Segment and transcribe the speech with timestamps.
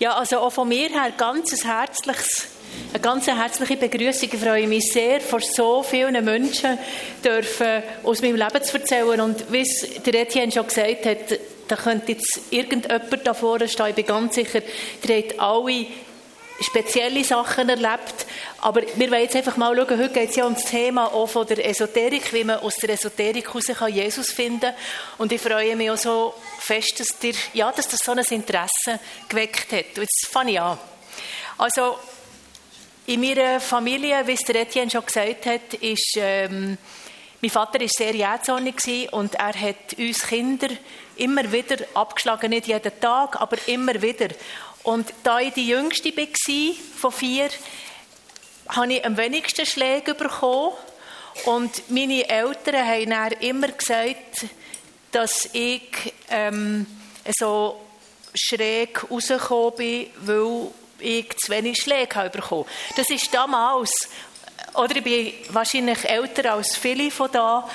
[0.00, 2.48] Ja, also auch von mir her ganz herzliches,
[2.92, 4.28] eine ganz herzliche Begrüßung.
[4.32, 6.78] Ich freue mich sehr, vor so vielen Menschen
[7.24, 9.20] dürfen aus meinem Leben zu erzählen.
[9.20, 11.38] Und wie es der Etienne schon gesagt hat,
[11.68, 13.86] da könnte jetzt irgendjemand da vorne stehen.
[13.90, 14.62] Ich bin ganz sicher,
[15.06, 15.86] ihr habt alle
[16.60, 18.26] spezielle Sachen erlebt.
[18.60, 21.26] Aber wir wollen jetzt einfach mal schauen, heute geht es ja um das Thema auch
[21.26, 24.74] von der Esoterik, wie man aus der Esoterik heraus kann Jesus finden kann.
[25.18, 29.00] Und ich freue mich auch so fest, dass, dir, ja, dass das so ein Interesse
[29.28, 29.96] geweckt hat.
[29.96, 30.78] Und jetzt fange ich an.
[31.58, 31.98] Also,
[33.06, 36.78] in meiner Familie, wie es der Etienne schon gesagt hat, ist, ähm,
[37.42, 40.68] mein Vater war sehr jähzornig und er hat uns Kinder
[41.16, 44.28] immer wieder abgeschlagen, nicht jeden Tag, aber immer wieder.
[44.84, 46.26] Und da ich die Jüngste war
[46.98, 47.48] von vier,
[48.68, 50.72] habe ich am wenigsten Schläge bekommen.
[51.46, 54.46] Und meine Eltern haben dann immer gesagt,
[55.10, 56.86] dass ich ähm,
[57.38, 57.80] so
[58.34, 62.66] schräg rausgekommen bin, weil ich zu wenig Schläge habe bekommen.
[62.96, 63.90] Das ist damals,
[64.74, 67.68] oder ich bin wahrscheinlich älter als viele von da.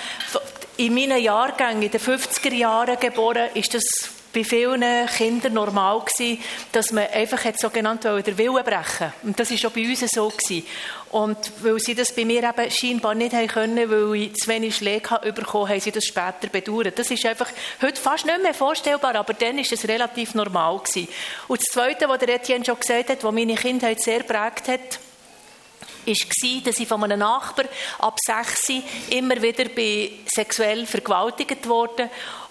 [0.77, 3.83] In meinen Jahrgängen, in den 50er Jahren geboren, ist das
[4.33, 6.41] bei vielen Kindern normal gewesen,
[6.71, 10.01] dass man einfach hat so genannt den Willen brechen Und das ist auch bei uns
[10.11, 10.65] so gewesen.
[11.11, 14.75] Und weil sie das bei mir eben scheinbar nicht haben können, weil ich zu wenig
[14.75, 16.99] Schläge habe bekommen, haben sie das später bedauert.
[16.99, 17.47] Das ist einfach
[17.81, 21.07] heute fast nicht mehr vorstellbar, aber dann ist es relativ normal gewesen.
[21.47, 24.99] Und das Zweite, was der Etienne schon gesagt hat, was meine Kindheit sehr prägt hat,
[26.05, 27.65] war, dass ich von einem Nachbar
[27.99, 28.69] ab sechs
[29.09, 29.65] immer wieder
[30.33, 32.09] sexuell vergewaltigt wurde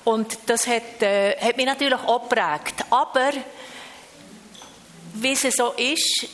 [0.09, 2.83] und das hat, äh, hat mich natürlich auch geprägt.
[2.89, 3.31] Aber,
[5.13, 6.27] wie es so ist,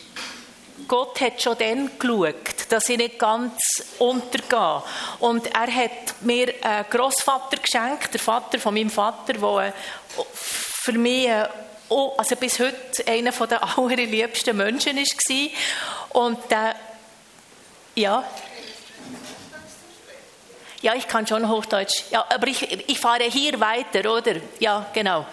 [0.86, 3.52] Gott hat schon dann geschaut, dass ich nicht ganz
[3.98, 4.80] untergehe.
[5.18, 9.72] Und er hat mir einen Großvater geschenkt, der Vater von meinem Vater, der äh,
[10.32, 11.48] für mich äh,
[12.16, 16.22] also bis heute einer der allerliebsten Menschen war.
[16.22, 16.76] Und der,
[17.96, 18.24] ja,
[20.84, 22.02] ja, ich kann schon Hochdeutsch.
[22.10, 24.34] Ja, aber ich, ich fahre hier weiter, oder?
[24.58, 25.24] Ja, genau.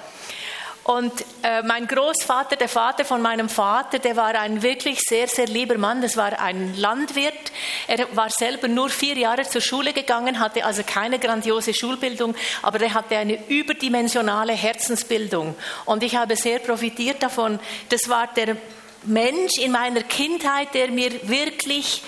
[0.86, 1.12] Und
[1.44, 5.78] äh, mein Großvater, der Vater von meinem Vater, der war ein wirklich sehr, sehr lieber
[5.78, 6.02] Mann.
[6.02, 7.52] Das war ein Landwirt.
[7.86, 12.80] Er war selber nur vier Jahre zur Schule gegangen, hatte also keine grandiose Schulbildung, aber
[12.80, 15.54] er hatte eine überdimensionale Herzensbildung.
[15.84, 17.60] Und ich habe sehr profitiert davon.
[17.90, 18.56] Das war der
[19.04, 22.04] Mensch in meiner Kindheit, der mir wirklich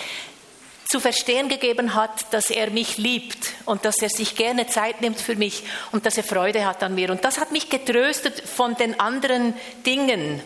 [0.93, 5.19] zu verstehen gegeben hat, dass er mich liebt und dass er sich gerne Zeit nimmt
[5.19, 7.09] für mich und dass er Freude hat an mir.
[7.09, 9.55] Und das hat mich getröstet von den anderen
[9.87, 10.39] Dingen.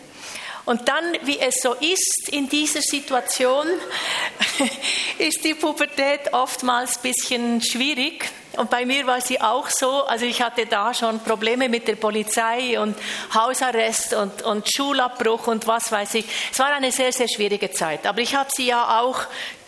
[0.64, 3.68] Und dann, wie es so ist in dieser Situation,
[5.18, 8.32] ist die Pubertät oftmals ein bisschen schwierig.
[8.56, 10.06] Und bei mir war sie auch so.
[10.06, 12.98] Also ich hatte da schon Probleme mit der Polizei und
[13.34, 16.26] Hausarrest und, und Schulabbruch und was weiß ich.
[16.52, 18.08] Es war eine sehr, sehr schwierige Zeit.
[18.08, 19.20] Aber ich habe sie ja auch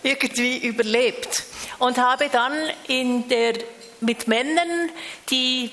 [0.03, 1.43] irgendwie überlebt
[1.79, 2.53] und habe dann
[2.87, 3.53] in der,
[4.01, 4.89] mit Männern
[5.29, 5.71] die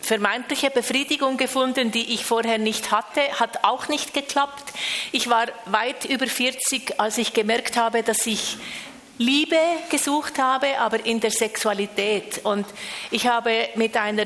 [0.00, 4.72] vermeintliche Befriedigung gefunden, die ich vorher nicht hatte, hat auch nicht geklappt.
[5.12, 8.56] Ich war weit über 40, als ich gemerkt habe, dass ich
[9.18, 9.58] Liebe
[9.90, 12.44] gesucht habe, aber in der Sexualität.
[12.44, 12.66] Und
[13.10, 14.24] ich habe mit einer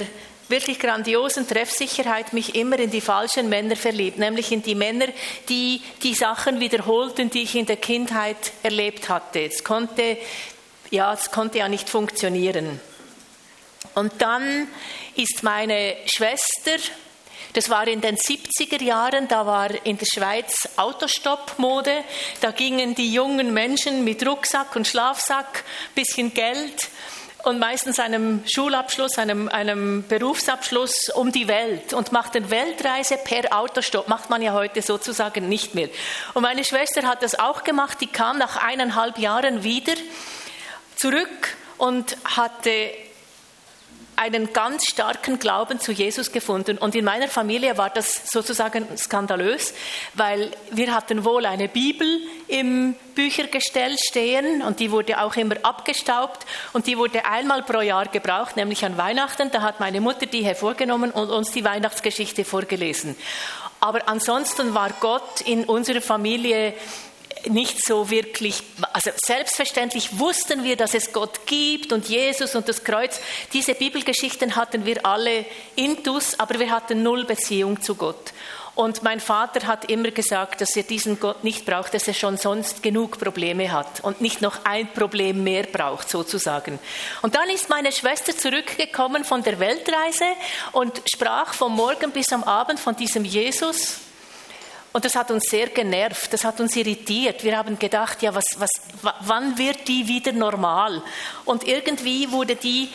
[0.52, 5.08] wirklich grandiosen Treffsicherheit mich immer in die falschen Männer verliebt, nämlich in die Männer,
[5.48, 9.40] die die Sachen wiederholten, die ich in der Kindheit erlebt hatte.
[9.40, 10.18] Es konnte,
[10.90, 12.80] ja, es konnte ja nicht funktionieren.
[13.94, 14.68] Und dann
[15.16, 16.76] ist meine Schwester,
[17.54, 22.04] das war in den 70er Jahren, da war in der Schweiz Autostopp-Mode.
[22.40, 25.64] Da gingen die jungen Menschen mit Rucksack und Schlafsack,
[25.94, 26.88] bisschen Geld
[27.44, 34.08] und meistens einem Schulabschluss, einem, einem Berufsabschluss um die Welt und machten Weltreise per Autostopp.
[34.08, 35.88] Macht man ja heute sozusagen nicht mehr.
[36.34, 37.98] Und meine Schwester hat das auch gemacht.
[38.00, 39.94] Die kam nach eineinhalb Jahren wieder
[40.96, 42.90] zurück und hatte
[44.16, 46.78] einen ganz starken Glauben zu Jesus gefunden.
[46.78, 49.74] Und in meiner Familie war das sozusagen skandalös,
[50.14, 56.46] weil wir hatten wohl eine Bibel im Büchergestell stehen und die wurde auch immer abgestaubt
[56.72, 59.50] und die wurde einmal pro Jahr gebraucht, nämlich an Weihnachten.
[59.50, 63.16] Da hat meine Mutter die hervorgenommen und uns die Weihnachtsgeschichte vorgelesen.
[63.80, 66.74] Aber ansonsten war Gott in unserer Familie
[67.48, 68.62] nicht so wirklich,
[68.92, 73.20] also selbstverständlich wussten wir, dass es Gott gibt und Jesus und das Kreuz.
[73.52, 75.44] Diese Bibelgeschichten hatten wir alle
[75.76, 78.32] intus, aber wir hatten null Beziehung zu Gott.
[78.74, 82.38] Und mein Vater hat immer gesagt, dass er diesen Gott nicht braucht, dass er schon
[82.38, 86.78] sonst genug Probleme hat und nicht noch ein Problem mehr braucht, sozusagen.
[87.20, 90.24] Und dann ist meine Schwester zurückgekommen von der Weltreise
[90.72, 93.98] und sprach vom Morgen bis am Abend von diesem Jesus
[94.92, 97.42] Und das hat uns sehr genervt, das hat uns irritiert.
[97.44, 98.70] Wir haben gedacht, ja, was, was,
[99.20, 101.02] wann wird die wieder normal?
[101.44, 102.90] Und irgendwie wurde die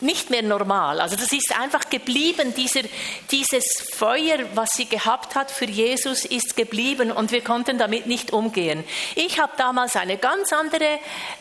[0.00, 1.00] nicht mehr normal.
[1.00, 2.82] Also das ist einfach geblieben, dieser,
[3.30, 3.64] dieses
[3.94, 8.84] Feuer, was sie gehabt hat für Jesus, ist geblieben und wir konnten damit nicht umgehen.
[9.14, 10.98] Ich habe damals eine ganz andere,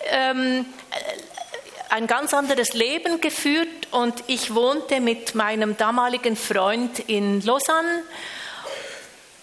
[0.10, 0.66] ähm,
[1.90, 8.04] ein ganz anderes Leben geführt und ich wohnte mit meinem damaligen Freund in Lausanne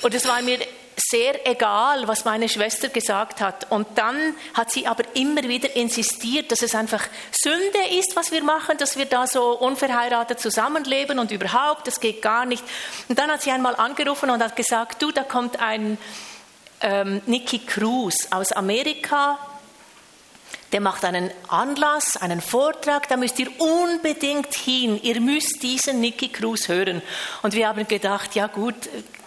[0.03, 0.59] und es war mir
[0.97, 3.71] sehr egal, was meine Schwester gesagt hat.
[3.71, 8.43] Und dann hat sie aber immer wieder insistiert, dass es einfach Sünde ist, was wir
[8.43, 12.63] machen, dass wir da so unverheiratet zusammenleben und überhaupt, das geht gar nicht.
[13.09, 15.97] Und dann hat sie einmal angerufen und hat gesagt, du, da kommt ein
[16.81, 19.39] ähm, Nicky Cruz aus Amerika,
[20.73, 25.01] der macht einen Anlass, einen Vortrag, da müsst ihr unbedingt hin.
[25.03, 27.03] Ihr müsst diesen Nicky Cruz hören.
[27.43, 28.77] Und wir haben gedacht, ja gut,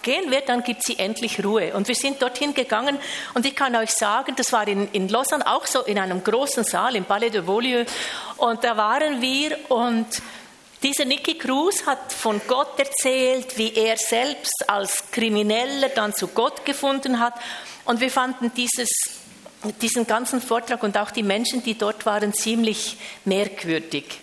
[0.02, 1.74] gehen wir, dann gibt sie endlich Ruhe.
[1.74, 2.98] Und wir sind dorthin gegangen
[3.34, 6.64] und ich kann euch sagen, das war in, in Lausanne auch so in einem großen
[6.64, 7.86] Saal im Palais de Beaulieu.
[8.38, 10.08] Und da waren wir und
[10.82, 16.66] dieser Nicky Cruz hat von Gott erzählt, wie er selbst als Krimineller dann zu Gott
[16.66, 17.34] gefunden hat.
[17.86, 18.90] Und wir fanden dieses
[19.82, 24.20] diesen ganzen Vortrag und auch die Menschen, die dort waren, ziemlich merkwürdig.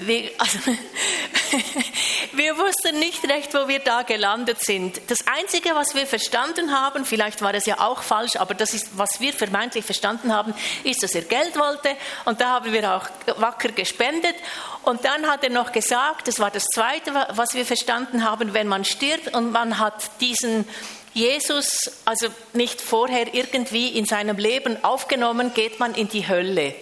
[0.00, 0.58] Wir, also,
[2.32, 5.00] wir wussten nicht recht, wo wir da gelandet sind.
[5.08, 8.96] Das Einzige, was wir verstanden haben, vielleicht war es ja auch falsch, aber das ist,
[8.96, 10.54] was wir vermeintlich verstanden haben,
[10.84, 11.90] ist, dass er Geld wollte
[12.24, 13.06] und da haben wir auch
[13.38, 14.36] wacker gespendet.
[14.84, 18.68] Und dann hat er noch gesagt, das war das Zweite, was wir verstanden haben, wenn
[18.68, 20.66] man stirbt und man hat diesen
[21.12, 26.74] Jesus also nicht vorher irgendwie in seinem Leben aufgenommen, geht man in die Hölle.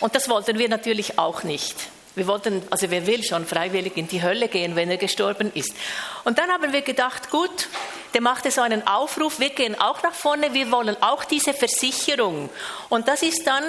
[0.00, 1.74] Und das wollten wir natürlich auch nicht.
[2.14, 5.74] Wir wollten, also wer will schon freiwillig in die Hölle gehen, wenn er gestorben ist.
[6.22, 7.68] Und dann haben wir gedacht, gut,
[8.12, 12.50] der machte so einen Aufruf, wir gehen auch nach vorne, wir wollen auch diese Versicherung.
[12.88, 13.64] Und das ist dann,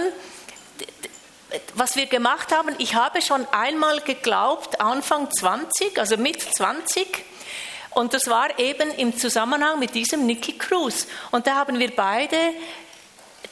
[1.73, 7.07] was wir gemacht haben, ich habe schon einmal geglaubt, Anfang 20, also mit 20,
[7.95, 11.07] und das war eben im Zusammenhang mit diesem Nicky Cruz.
[11.31, 12.37] Und da haben wir beide,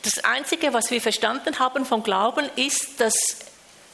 [0.01, 3.13] das Einzige, was wir verstanden haben vom Glauben, ist, dass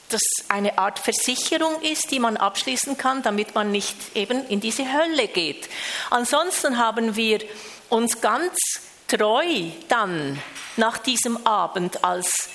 [0.10, 4.92] das eine Art Versicherung ist, die man abschließen kann, damit man nicht eben in diese
[4.92, 5.69] Hölle geht.
[6.10, 7.42] Ansonsten haben wir
[7.90, 8.57] uns ganz
[9.07, 9.46] treu
[9.88, 10.42] dann
[10.78, 12.50] nach diesem Abend als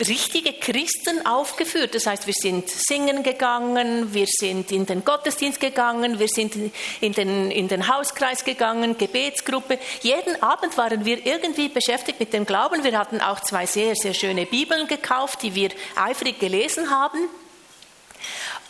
[0.00, 1.94] richtige Christen aufgeführt.
[1.94, 6.56] Das heißt, wir sind singen gegangen, wir sind in den Gottesdienst gegangen, wir sind
[7.00, 9.78] in den, in den Hauskreis gegangen, Gebetsgruppe.
[10.02, 12.82] Jeden Abend waren wir irgendwie beschäftigt mit dem Glauben.
[12.82, 17.28] Wir hatten auch zwei sehr, sehr schöne Bibeln gekauft, die wir eifrig gelesen haben.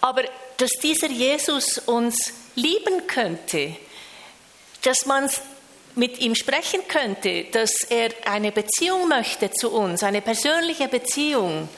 [0.01, 0.25] Aber
[0.59, 3.77] dass dieser Jesus uns lieben könnte,
[4.83, 5.31] dass man
[5.95, 11.69] mit ihm sprechen könnte, dass er eine Beziehung möchte zu uns, eine persönliche Beziehung,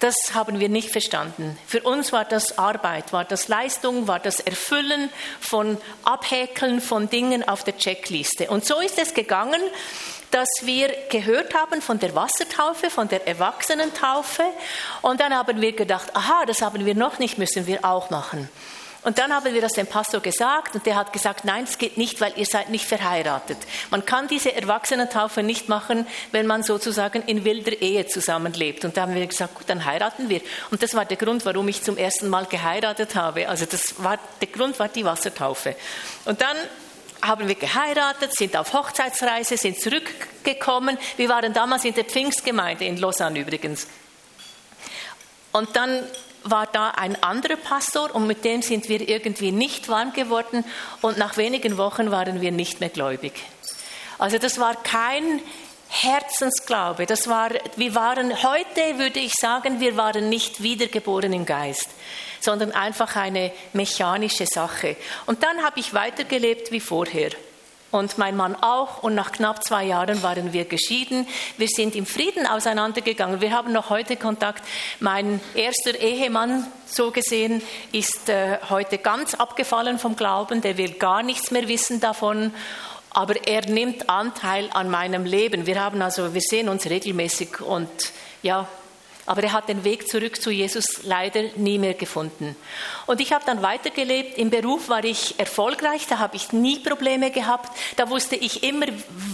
[0.00, 1.58] das haben wir nicht verstanden.
[1.66, 5.10] Für uns war das Arbeit, war das Leistung, war das Erfüllen
[5.40, 8.48] von Abhäkeln von Dingen auf der Checkliste.
[8.48, 9.60] Und so ist es gegangen,
[10.30, 14.44] dass wir gehört haben von der Wassertaufe, von der Erwachsenentaufe.
[15.02, 18.48] Und dann haben wir gedacht, aha, das haben wir noch nicht, müssen wir auch machen.
[19.08, 21.96] Und dann haben wir das dem Pastor gesagt und der hat gesagt, nein, es geht
[21.96, 23.56] nicht, weil ihr seid nicht verheiratet.
[23.90, 28.84] Man kann diese Erwachsenentaufe nicht machen, wenn man sozusagen in wilder Ehe zusammenlebt.
[28.84, 30.42] Und da haben wir gesagt, gut, dann heiraten wir.
[30.70, 33.48] Und das war der Grund, warum ich zum ersten Mal geheiratet habe.
[33.48, 35.74] Also das war, der Grund war die Wassertaufe.
[36.26, 36.58] Und dann
[37.22, 40.98] haben wir geheiratet, sind auf Hochzeitsreise, sind zurückgekommen.
[41.16, 43.86] Wir waren damals in der Pfingstgemeinde in Lausanne übrigens.
[45.52, 46.04] Und dann
[46.50, 50.64] war da ein anderer Pastor und mit dem sind wir irgendwie nicht warm geworden
[51.02, 53.32] und nach wenigen Wochen waren wir nicht mehr gläubig.
[54.18, 55.40] Also das war kein
[55.88, 57.06] Herzensglaube.
[57.06, 61.88] Das war, wir waren heute, würde ich sagen, wir waren nicht wiedergeboren im Geist,
[62.40, 64.96] sondern einfach eine mechanische Sache.
[65.26, 67.30] Und dann habe ich weitergelebt wie vorher
[67.90, 69.02] und mein Mann auch.
[69.02, 71.26] Und nach knapp zwei Jahren waren wir geschieden.
[71.56, 73.40] Wir sind im Frieden auseinandergegangen.
[73.40, 74.64] Wir haben noch heute Kontakt.
[75.00, 80.60] Mein erster Ehemann, so gesehen, ist äh, heute ganz abgefallen vom Glauben.
[80.60, 82.52] Der will gar nichts mehr wissen davon.
[83.10, 85.66] Aber er nimmt Anteil an meinem Leben.
[85.66, 87.88] Wir haben also, wir sehen uns regelmäßig und
[88.42, 88.68] ja,
[89.28, 92.56] aber er hat den Weg zurück zu Jesus leider nie mehr gefunden.
[93.06, 94.38] Und ich habe dann weitergelebt.
[94.38, 97.76] Im Beruf war ich erfolgreich, da habe ich nie Probleme gehabt.
[97.96, 98.86] Da wusste ich immer,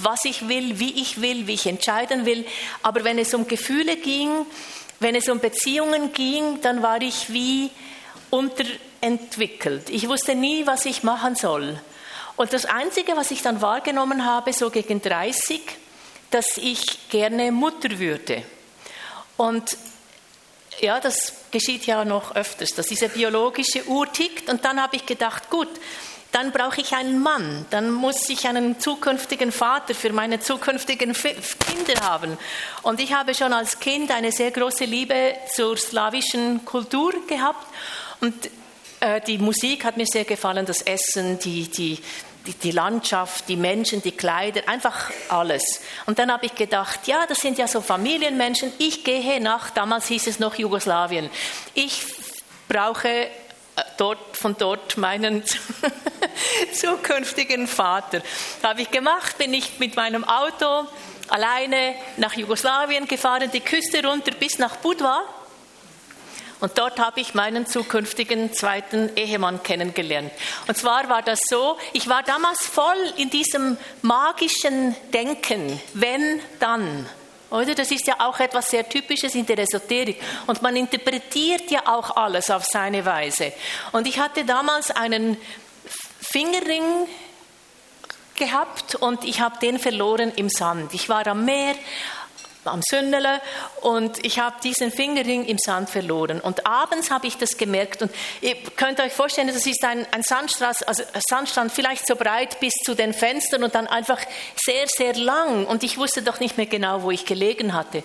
[0.03, 2.45] was ich will, wie ich will, wie ich entscheiden will.
[2.83, 4.31] Aber wenn es um Gefühle ging,
[4.99, 7.71] wenn es um Beziehungen ging, dann war ich wie
[8.31, 8.65] unter
[9.01, 9.91] entwickelt.
[9.91, 11.79] Ich wusste nie, was ich machen soll.
[12.35, 15.61] Und das Einzige, was ich dann wahrgenommen habe, so gegen 30,
[16.33, 18.43] dass ich gerne Mutter würde.
[19.37, 19.77] Und
[20.81, 24.49] ja, das geschieht ja noch öfters, dass diese biologische Uhr tickt.
[24.49, 25.69] Und dann habe ich gedacht, gut,
[26.35, 32.01] dann brauche ich einen Mann, dann muss ich einen zukünftigen Vater für meine zukünftigen Kinder
[32.03, 32.37] haben.
[32.83, 37.65] Und ich habe schon als Kind eine sehr große Liebe zur slawischen Kultur gehabt
[38.21, 38.51] und
[38.99, 42.01] äh, die Musik hat mir sehr gefallen, das Essen, die, die,
[42.47, 45.81] die, die, Landschaft, die Menschen, die Kleider, einfach alles.
[46.07, 48.73] Und dann habe ich gedacht, ja, das sind ja so Familienmenschen.
[48.79, 51.31] Ich gehe nach, damals hieß es noch Jugoslawien.
[51.75, 52.03] Ich
[52.69, 53.29] brauche
[53.97, 55.43] dort, von dort meinen
[56.73, 58.23] zukünftigen Vater.
[58.63, 60.87] Habe ich gemacht, bin ich mit meinem Auto
[61.29, 65.23] alleine nach Jugoslawien gefahren, die Küste runter bis nach Budva.
[66.61, 70.33] Und dort habe ich meinen zukünftigen zweiten Ehemann kennengelernt.
[70.67, 77.07] Und zwar war das so, ich war damals voll in diesem magischen Denken, wenn, dann.
[77.51, 77.75] Oder?
[77.75, 80.21] Das ist ja auch etwas sehr Typisches in der Esoterik.
[80.47, 83.53] Und man interpretiert ja auch alles auf seine Weise.
[83.93, 85.37] Und ich hatte damals einen
[86.21, 87.07] Fingerring
[88.35, 90.95] gehabt und ich habe den verloren im Sand.
[90.95, 91.75] Ich war am Meer,
[92.67, 93.41] am Sünnele
[93.81, 96.41] und ich habe diesen Fingerring im Sand verloren.
[96.41, 100.23] Und abends habe ich das gemerkt und ihr könnt euch vorstellen, das ist ein, ein
[100.23, 104.21] Sandstrand, also Sandstrand vielleicht so breit bis zu den Fenstern und dann einfach
[104.57, 108.03] sehr, sehr lang und ich wusste doch nicht mehr genau, wo ich gelegen hatte.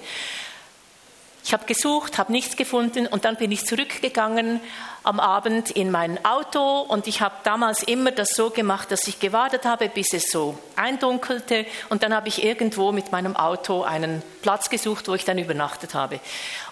[1.43, 4.61] Ich habe gesucht, habe nichts gefunden und dann bin ich zurückgegangen
[5.03, 9.19] am Abend in mein Auto und ich habe damals immer das so gemacht, dass ich
[9.19, 14.21] gewartet habe, bis es so eindunkelte und dann habe ich irgendwo mit meinem Auto einen
[14.41, 16.19] Platz gesucht, wo ich dann übernachtet habe.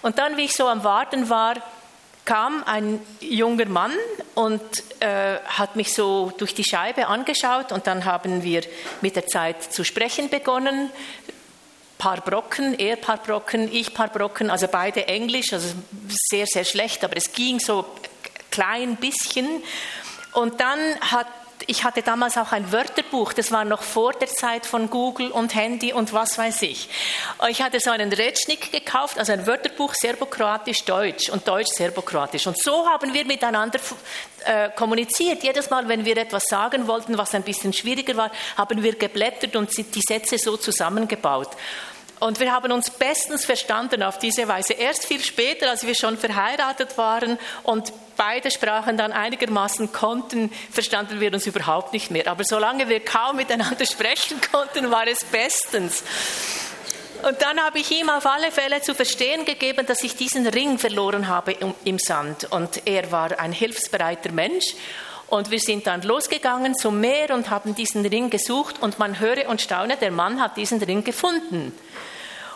[0.02, 1.54] Und dann, wie ich so am Warten war,
[2.24, 3.92] kam ein junger Mann
[4.34, 4.60] und
[5.00, 8.62] äh, hat mich so durch die Scheibe angeschaut und dann haben wir
[9.00, 10.90] mit der Zeit zu sprechen begonnen
[11.98, 15.68] paar Brocken, er paar Brocken, ich paar Brocken, also beide Englisch, also
[16.30, 17.84] sehr, sehr schlecht, aber es ging so
[18.50, 19.62] klein bisschen.
[20.32, 21.26] Und dann hat
[21.66, 25.54] ich hatte damals auch ein Wörterbuch, das war noch vor der Zeit von Google und
[25.54, 26.88] Handy und was weiß ich.
[27.48, 32.46] Ich hatte so einen Retschnik gekauft, also ein Wörterbuch Serbokroatisch-Deutsch und Deutsch-Serbokroatisch.
[32.46, 33.80] Und so haben wir miteinander
[34.44, 35.42] äh, kommuniziert.
[35.42, 39.56] Jedes Mal, wenn wir etwas sagen wollten, was ein bisschen schwieriger war, haben wir geblättert
[39.56, 41.50] und die Sätze so zusammengebaut.
[42.20, 44.72] Und wir haben uns bestens verstanden auf diese Weise.
[44.72, 51.20] Erst viel später, als wir schon verheiratet waren und beide Sprachen dann einigermaßen konnten, verstanden
[51.20, 52.26] wir uns überhaupt nicht mehr.
[52.26, 56.02] Aber solange wir kaum miteinander sprechen konnten, war es bestens.
[57.22, 60.78] Und dann habe ich ihm auf alle Fälle zu verstehen gegeben, dass ich diesen Ring
[60.78, 62.50] verloren habe im Sand.
[62.52, 64.74] Und er war ein hilfsbereiter Mensch.
[65.28, 68.76] Und wir sind dann losgegangen zum Meer und haben diesen Ring gesucht.
[68.80, 71.72] Und man höre und staune, der Mann hat diesen Ring gefunden.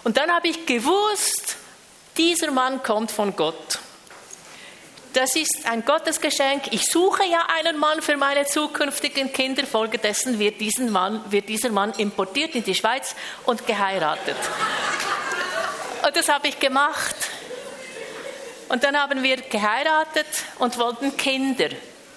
[0.04, 1.56] Und dann habe ich gewusst,
[2.16, 3.78] dieser Mann kommt von Gott.
[5.12, 6.72] Das ist ein Gottesgeschenk.
[6.72, 9.66] Ich suche ja einen Mann für meine zukünftigen Kinder.
[9.66, 13.14] Folgedessen wird, diesen Mann, wird dieser Mann importiert in die Schweiz
[13.44, 14.36] und geheiratet.
[16.02, 17.14] Und das habe ich gemacht.
[18.70, 20.26] Und dann haben wir geheiratet
[20.58, 21.68] und wollten Kinder.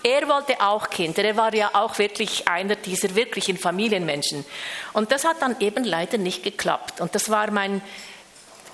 [0.05, 1.23] Er wollte auch Kinder.
[1.23, 4.45] Er war ja auch wirklich einer dieser wirklichen Familienmenschen.
[4.93, 7.01] Und das hat dann eben leider nicht geklappt.
[7.01, 7.81] Und das war mein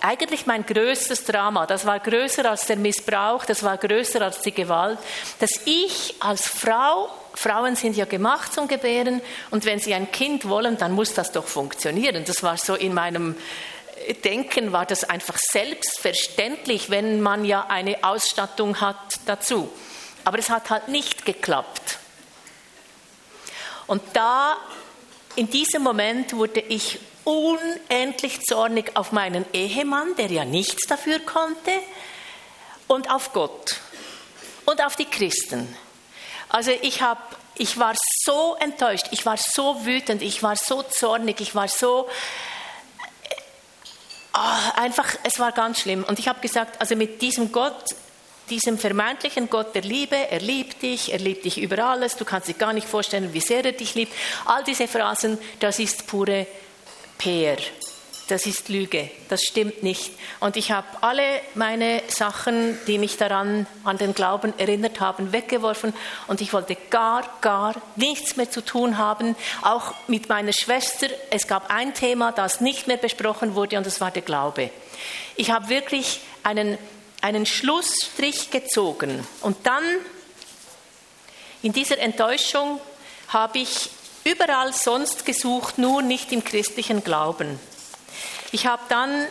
[0.01, 1.67] eigentlich mein größtes Drama.
[1.67, 4.97] Das war größer als der Missbrauch, das war größer als die Gewalt,
[5.39, 9.21] dass ich als Frau, Frauen sind ja gemacht zum Gebären
[9.51, 12.25] und wenn sie ein Kind wollen, dann muss das doch funktionieren.
[12.25, 13.37] Das war so in meinem
[14.25, 18.97] Denken war das einfach selbstverständlich, wenn man ja eine Ausstattung hat
[19.27, 19.69] dazu.
[20.23, 21.97] Aber es hat halt nicht geklappt.
[23.87, 24.57] Und da,
[25.35, 31.71] in diesem Moment wurde ich unendlich zornig auf meinen Ehemann, der ja nichts dafür konnte,
[32.87, 33.77] und auf Gott
[34.65, 35.75] und auf die Christen.
[36.49, 37.21] Also ich habe
[37.55, 37.93] ich war
[38.25, 42.09] so enttäuscht, ich war so wütend, ich war so zornig, ich war so
[44.33, 46.03] oh, einfach, es war ganz schlimm.
[46.03, 47.83] Und ich habe gesagt, also mit diesem Gott,
[48.51, 52.49] diesem vermeintlichen Gott der Liebe, er liebt dich, er liebt dich über alles, du kannst
[52.49, 54.13] dir gar nicht vorstellen, wie sehr er dich liebt.
[54.45, 56.45] All diese Phrasen, das ist pure
[57.17, 57.57] PR.
[58.27, 60.11] Das ist Lüge, das stimmt nicht.
[60.39, 65.93] Und ich habe alle meine Sachen, die mich daran an den Glauben erinnert haben, weggeworfen
[66.27, 71.07] und ich wollte gar, gar nichts mehr zu tun haben, auch mit meiner Schwester.
[71.29, 74.69] Es gab ein Thema, das nicht mehr besprochen wurde und das war der Glaube.
[75.35, 76.77] Ich habe wirklich einen,
[77.21, 79.83] einen Schlussstrich gezogen und dann
[81.63, 82.81] In dieser Enttäuschung
[83.27, 83.89] habe ich
[84.23, 87.59] überall sonst gesucht, nur nicht im christlichen Glauben.
[88.51, 89.27] Ich habe dann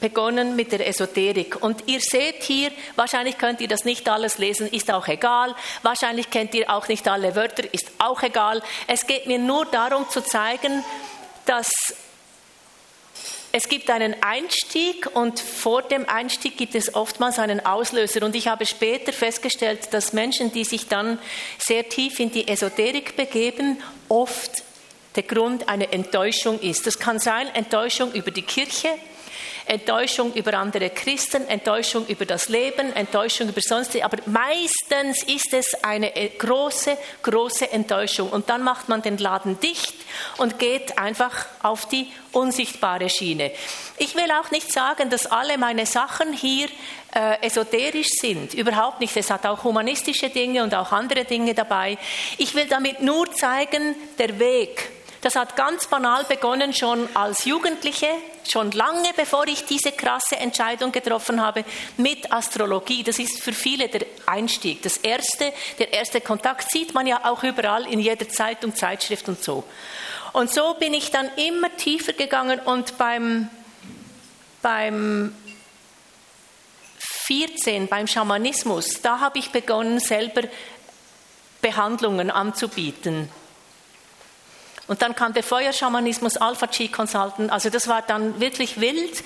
[0.00, 1.62] begonnen mit der Esoterik.
[1.62, 5.54] Und ihr seht hier, wahrscheinlich könnt ihr das nicht alles lesen, ist auch egal.
[5.82, 8.62] Wahrscheinlich kennt ihr auch nicht alle Wörter, ist auch egal.
[8.86, 10.84] Es geht mir nur darum zu zeigen,
[11.46, 11.70] dass
[13.54, 18.24] es gibt einen Einstieg und vor dem Einstieg gibt es oftmals einen Auslöser.
[18.24, 21.18] Und ich habe später festgestellt, dass Menschen, die sich dann
[21.58, 23.76] sehr tief in die Esoterik begeben,
[24.08, 24.62] oft
[25.16, 26.86] der Grund eine Enttäuschung ist.
[26.86, 28.88] Das kann sein Enttäuschung über die Kirche,
[29.66, 35.74] Enttäuschung über andere Christen, Enttäuschung über das Leben, Enttäuschung über sonst, aber meistens ist es
[35.82, 38.30] eine äh, große, große Enttäuschung.
[38.30, 39.94] Und dann macht man den Laden dicht
[40.38, 43.52] und geht einfach auf die unsichtbare Schiene.
[43.98, 46.68] Ich will auch nicht sagen, dass alle meine Sachen hier
[47.14, 48.54] äh, esoterisch sind.
[48.54, 49.16] Überhaupt nicht.
[49.16, 51.98] Es hat auch humanistische Dinge und auch andere Dinge dabei.
[52.38, 54.90] Ich will damit nur zeigen, der Weg
[55.22, 58.08] das hat ganz banal begonnen schon als Jugendliche,
[58.50, 61.64] schon lange bevor ich diese krasse Entscheidung getroffen habe
[61.96, 63.04] mit Astrologie.
[63.04, 64.82] Das ist für viele der Einstieg.
[64.82, 69.42] Das erste, der erste Kontakt sieht man ja auch überall in jeder Zeitung, Zeitschrift und
[69.42, 69.62] so.
[70.32, 73.48] Und so bin ich dann immer tiefer gegangen und beim,
[74.60, 75.36] beim
[76.98, 80.42] 14, beim Schamanismus, da habe ich begonnen, selber
[81.60, 83.28] Behandlungen anzubieten.
[84.92, 89.24] Und dann kam der Feuerschamanismus, Alpha Chi Consultant, also das war dann wirklich wild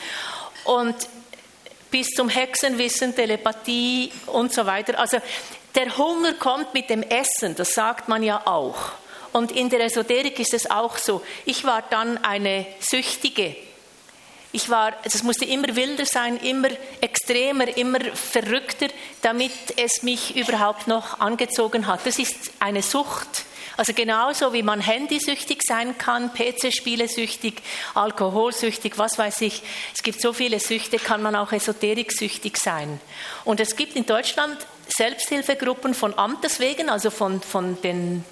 [0.63, 0.95] und
[1.91, 4.97] bis zum Hexenwissen, Telepathie und so weiter.
[4.97, 5.19] Also
[5.75, 8.77] der Hunger kommt mit dem Essen, das sagt man ja auch.
[9.33, 11.21] Und in der Esoterik ist es auch so.
[11.47, 13.57] Ich war dann eine Süchtige.
[14.53, 16.69] Ich war, es musste immer wilder sein, immer
[17.01, 18.87] extremer, immer verrückter,
[19.21, 22.07] damit es mich überhaupt noch angezogen hat.
[22.07, 23.47] Das ist eine Sucht.
[23.77, 27.55] Also genauso wie man handysüchtig sein kann, PC-Spiele-süchtig,
[27.95, 29.63] Alkoholsüchtig, was weiß ich.
[29.95, 33.01] Es gibt so viele Süchte, kann man auch esoteriksüchtig sein.
[33.45, 34.57] Und es gibt in Deutschland
[34.89, 38.25] Selbsthilfegruppen von Amtes wegen, also von, von den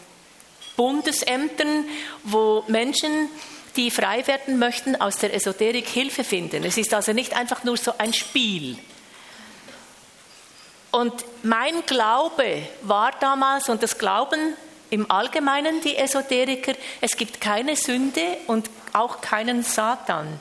[0.76, 1.85] Bundesämtern,
[2.22, 3.28] wo Menschen
[3.76, 6.64] die frei werden möchten, aus der Esoterik Hilfe finden.
[6.64, 8.78] Es ist also nicht einfach nur so ein Spiel.
[10.92, 14.57] Und mein Glaube war damals, und das Glauben
[14.94, 20.38] im Allgemeinen die Esoteriker, es gibt keine Sünde und auch keinen Satan.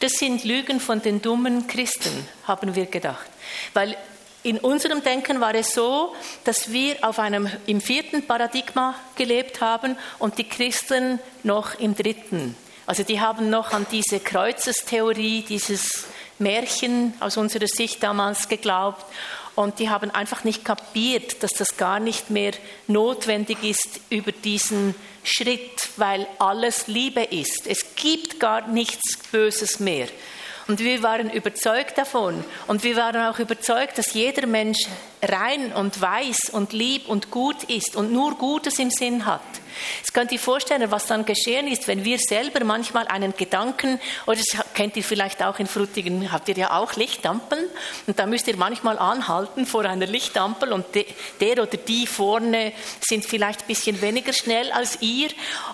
[0.00, 3.26] Das sind Lügen von den dummen Christen, haben wir gedacht.
[3.72, 3.96] Weil
[4.42, 9.96] in unserem Denken war es so, dass wir auf einem, im vierten Paradigma gelebt haben
[10.18, 12.54] und die Christen noch im dritten.
[12.84, 16.04] Also die haben noch an diese Kreuzestheorie, dieses
[16.38, 19.06] Märchen aus unserer Sicht damals geglaubt
[19.56, 22.52] und die haben einfach nicht kapiert, dass das gar nicht mehr
[22.86, 27.66] notwendig ist über diesen Schritt, weil alles Liebe ist.
[27.66, 30.06] Es gibt gar nichts Böses mehr.
[30.68, 32.44] Und wir waren überzeugt davon.
[32.66, 34.86] Und wir waren auch überzeugt, dass jeder Mensch
[35.22, 39.40] rein und weiß und lieb und gut ist und nur Gutes im Sinn hat.
[39.98, 44.36] Jetzt könnt ihr vorstellen, was dann geschehen ist, wenn wir selber manchmal einen Gedanken, oder
[44.36, 47.64] das kennt ihr vielleicht auch in Frutigen, habt ihr ja auch Lichtampeln,
[48.06, 53.24] und da müsst ihr manchmal anhalten vor einer Lichtampel und der oder die vorne sind
[53.24, 55.28] vielleicht ein bisschen weniger schnell als ihr.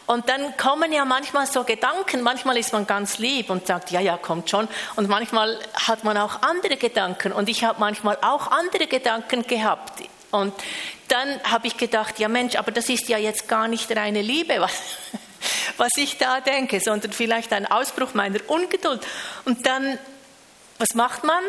[0.07, 4.01] Und dann kommen ja manchmal so Gedanken, manchmal ist man ganz lieb und sagt, ja,
[4.01, 4.69] ja, kommt schon.
[4.97, 10.03] Und manchmal hat man auch andere Gedanken und ich habe manchmal auch andere Gedanken gehabt.
[10.31, 10.55] Und
[11.13, 14.61] dann habe ich gedacht, ja Mensch, aber das ist ja jetzt gar nicht reine Liebe,
[14.61, 14.73] was,
[15.77, 19.07] was ich da denke, sondern vielleicht ein Ausbruch meiner Ungeduld.
[19.45, 19.99] Und dann,
[20.79, 21.43] was macht man?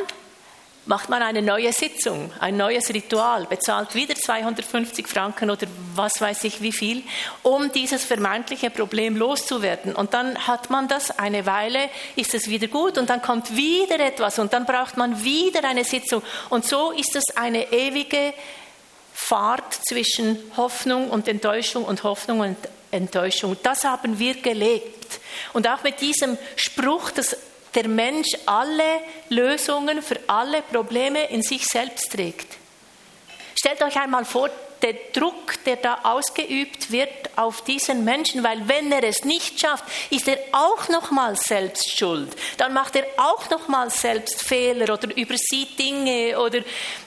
[0.86, 6.44] Macht man eine neue Sitzung, ein neues Ritual, bezahlt wieder 250 Franken oder was weiß
[6.44, 7.04] ich wie viel,
[7.42, 9.96] um dieses vermeintliche Problem loszuwerden.
[9.96, 13.98] Und dann hat man das eine Weile, ist es wieder gut und dann kommt wieder
[14.02, 16.22] etwas und dann braucht man wieder eine Sitzung.
[16.50, 18.34] Und so ist es eine ewige
[19.26, 22.58] Fahrt zwischen Hoffnung und Enttäuschung und Hoffnung und
[22.92, 23.56] Enttäuschung.
[23.64, 25.22] Das haben wir gelebt.
[25.54, 27.38] Und auch mit diesem Spruch, dass
[27.74, 32.58] der Mensch alle Lösungen für alle Probleme in sich selbst trägt.
[33.56, 34.50] Stellt euch einmal vor,
[34.84, 39.86] der Druck, der da ausgeübt wird auf diesen Menschen, weil wenn er es nicht schafft,
[40.10, 42.36] ist er auch noch mal selbst schuld.
[42.58, 46.60] Dann macht er auch noch mal selbst Fehler oder übersieht Dinge oder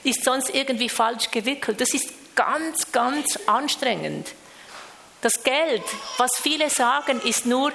[0.03, 1.79] ist sonst irgendwie falsch gewickelt.
[1.79, 4.27] Das ist ganz, ganz anstrengend.
[5.21, 5.83] Das Geld,
[6.17, 7.71] was viele sagen, ist nur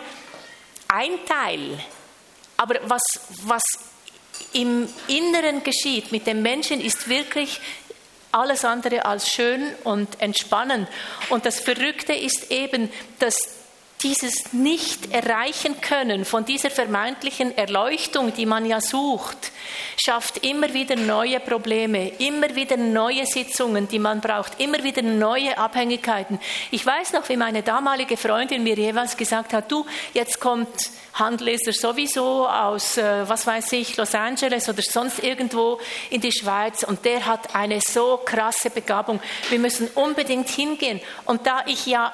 [0.88, 1.78] ein Teil.
[2.56, 3.02] Aber was,
[3.44, 3.62] was
[4.52, 7.60] im Inneren geschieht mit dem Menschen, ist wirklich
[8.32, 10.88] alles andere als schön und entspannend.
[11.28, 13.61] Und das Verrückte ist eben, dass
[14.02, 19.52] dieses nicht erreichen können von dieser vermeintlichen Erleuchtung, die man ja sucht,
[19.96, 25.56] schafft immer wieder neue Probleme, immer wieder neue Sitzungen, die man braucht, immer wieder neue
[25.56, 26.40] Abhängigkeiten.
[26.70, 31.72] Ich weiß noch, wie meine damalige Freundin mir jeweils gesagt hat, du, jetzt kommt Handleser
[31.72, 35.78] sowieso aus, äh, was weiß ich, Los Angeles oder sonst irgendwo
[36.10, 39.20] in die Schweiz und der hat eine so krasse Begabung.
[39.50, 41.00] Wir müssen unbedingt hingehen.
[41.26, 42.12] Und da ich ja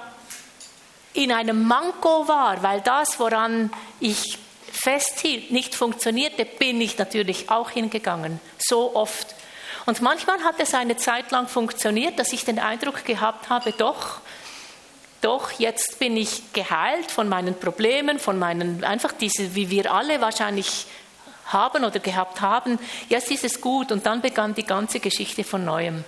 [1.18, 4.38] in einem Manko war, weil das, woran ich
[4.70, 8.38] festhielt, nicht funktionierte, bin ich natürlich auch hingegangen.
[8.57, 9.35] So oft.
[9.87, 14.20] Und manchmal hat es eine Zeit lang funktioniert, dass ich den Eindruck gehabt habe, doch,
[15.20, 20.20] doch, jetzt bin ich geheilt von meinen Problemen, von meinen, einfach diese, wie wir alle
[20.20, 20.87] wahrscheinlich
[21.46, 22.78] haben oder gehabt haben.
[23.09, 23.90] Jetzt ist es gut.
[23.90, 26.04] Und dann begann die ganze Geschichte von neuem.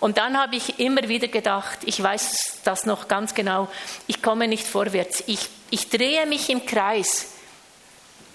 [0.00, 3.68] Und dann habe ich immer wieder gedacht, ich weiß das noch ganz genau,
[4.06, 5.24] ich komme nicht vorwärts.
[5.26, 7.32] Ich, ich drehe mich im Kreis.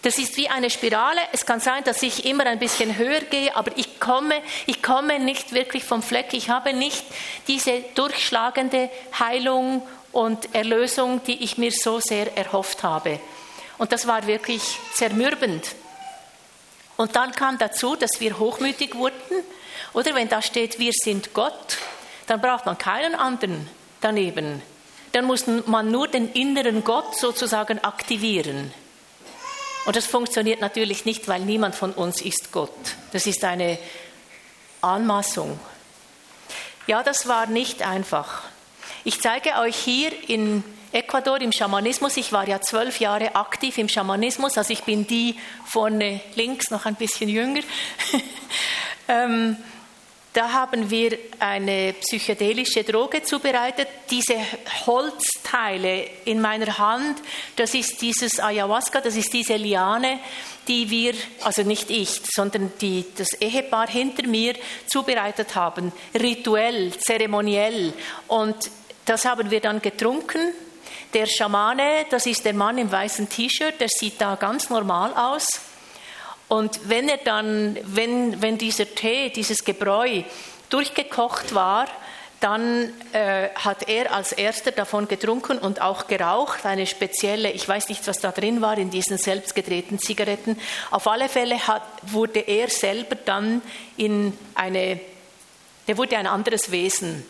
[0.02, 1.22] Das ist wie eine Spirale.
[1.32, 5.20] Es kann sein, dass ich immer ein bisschen höher gehe, aber ich komme, ich komme
[5.20, 6.34] nicht wirklich vom Fleck.
[6.34, 7.06] Ich habe nicht
[7.48, 13.20] diese durchschlagende Heilung und Erlösung, die ich mir so sehr erhofft habe.
[13.78, 14.62] Und das war wirklich
[14.94, 15.68] zermürbend.
[16.98, 19.16] Und dann kam dazu, dass wir hochmütig wurden.
[19.94, 21.78] Oder wenn da steht, wir sind Gott,
[22.28, 24.62] dann braucht man keinen anderen daneben.
[25.12, 28.74] Dann muss man nur den inneren Gott sozusagen aktivieren.
[29.86, 32.72] Und das funktioniert natürlich nicht, weil niemand von uns ist Gott.
[33.12, 33.78] Das ist eine
[34.82, 35.60] Anmaßung.
[36.88, 38.44] Ja, das war nicht einfach.
[39.04, 42.18] Ich zeige euch hier in Ecuador im Schamanismus.
[42.18, 46.86] Ich war ja zwölf Jahre aktiv im Schamanismus, also ich bin die vorne links, noch
[46.86, 47.62] ein bisschen jünger.
[49.08, 49.58] ähm,
[50.34, 53.88] da haben wir eine psychedelische Droge zubereitet.
[54.10, 54.36] Diese
[54.86, 57.20] Holzteile in meiner Hand,
[57.58, 60.20] das ist dieses Ayahuasca, das ist diese Liane,
[60.70, 67.94] die wir, also nicht ich, sondern die, das Ehepaar hinter mir zubereitet haben, rituell, zeremoniell.
[68.28, 68.56] Und
[69.04, 70.54] das haben wir dann getrunken.
[71.14, 75.71] Der Schamane, das ist der Mann im weißen T-Shirt, der sieht da ganz normal aus.
[76.52, 80.24] Und wenn er dann, wenn, wenn dieser Tee, dieses Gebräu
[80.70, 81.88] durchgekocht war,
[82.42, 87.88] dann äh, hat er als erster davon getrunken und auch geraucht, eine spezielle, ich weiß
[87.88, 90.60] nicht, was da drin war in diesen selbstgedrehten Zigaretten.
[90.90, 93.62] Auf alle Fälle hat, wurde er selber dann
[93.96, 95.00] in eine,
[95.88, 97.26] er wurde ein anderes Wesen.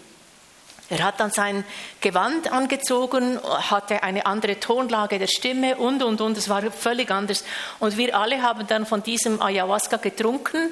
[0.91, 1.63] Er hat dann sein
[2.01, 6.37] Gewand angezogen, hatte eine andere Tonlage der Stimme und, und, und.
[6.37, 7.45] Es war völlig anders.
[7.79, 10.69] Und wir alle haben dann von diesem Ayahuasca getrunken.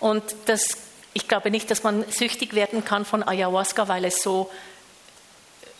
[0.00, 0.78] Und das,
[1.12, 4.50] ich glaube nicht, dass man süchtig werden kann von Ayahuasca, weil es so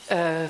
[0.08, 0.48] äh,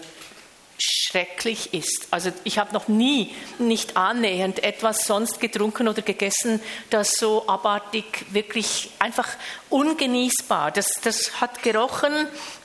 [1.08, 2.08] schrecklich ist.
[2.10, 8.26] Also ich habe noch nie nicht annähernd etwas sonst getrunken oder gegessen, das so abartig,
[8.30, 9.28] wirklich einfach
[9.70, 10.70] ungenießbar.
[10.70, 12.12] Das, das hat gerochen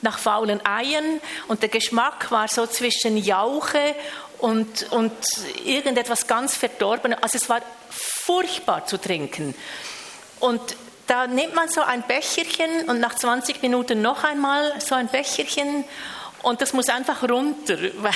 [0.02, 3.96] nach faulen Eiern und der Geschmack war so zwischen Jauche
[4.40, 5.14] und, und
[5.64, 7.20] irgendetwas ganz Verdorbenes.
[7.22, 9.56] Also es war furchtbar zu trinken.
[10.42, 10.62] Und
[11.08, 15.86] da nimmt man so ein Becherchen und nach 20 Minuten noch einmal so ein Becherchen
[16.44, 18.14] und das muss einfach runter, weil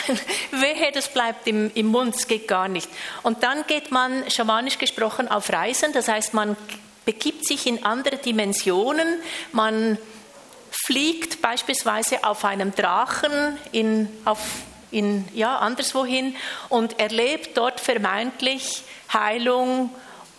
[0.51, 2.89] wehe, das bleibt im, im Mund, es geht gar nicht.
[3.23, 6.55] Und dann geht man, schamanisch gesprochen, auf Reisen, das heißt, man
[7.05, 9.07] begibt sich in andere Dimensionen,
[9.53, 9.97] man
[10.69, 14.39] fliegt beispielsweise auf einem Drachen in, auf,
[14.91, 16.35] in, ja, anderswohin
[16.69, 19.89] und erlebt dort vermeintlich Heilung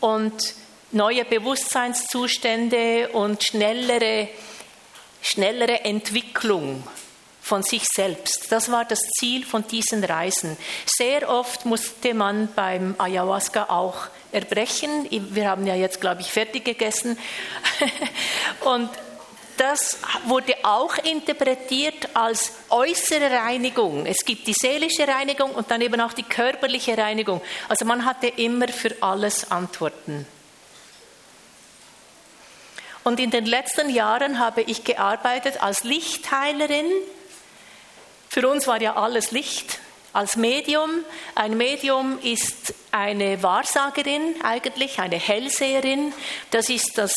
[0.01, 0.55] und
[0.93, 4.29] neue Bewusstseinszustände und schnellere,
[5.23, 6.83] schnellere Entwicklung
[7.49, 8.53] von sich selbst.
[8.53, 10.57] Das war das Ziel von diesen Reisen.
[10.85, 15.07] Sehr oft musste man beim Ayahuasca auch erbrechen.
[15.11, 17.19] Wir haben ja jetzt, glaube ich, fertig gegessen.
[18.61, 18.91] Und
[19.57, 24.05] das wurde auch interpretiert als äußere Reinigung.
[24.05, 27.41] Es gibt die seelische Reinigung und dann eben auch die körperliche Reinigung.
[27.69, 30.29] Also man hatte immer für alles Antworten.
[33.03, 36.87] Und in den letzten Jahren habe ich gearbeitet als Lichtheilerin
[38.29, 39.81] für uns war ja alles Licht
[40.13, 40.91] als Medium.
[41.35, 46.13] Ein Medium ist eine Wahrsagerin eigentlich, eine Hellseherin.
[46.51, 47.15] Das ist das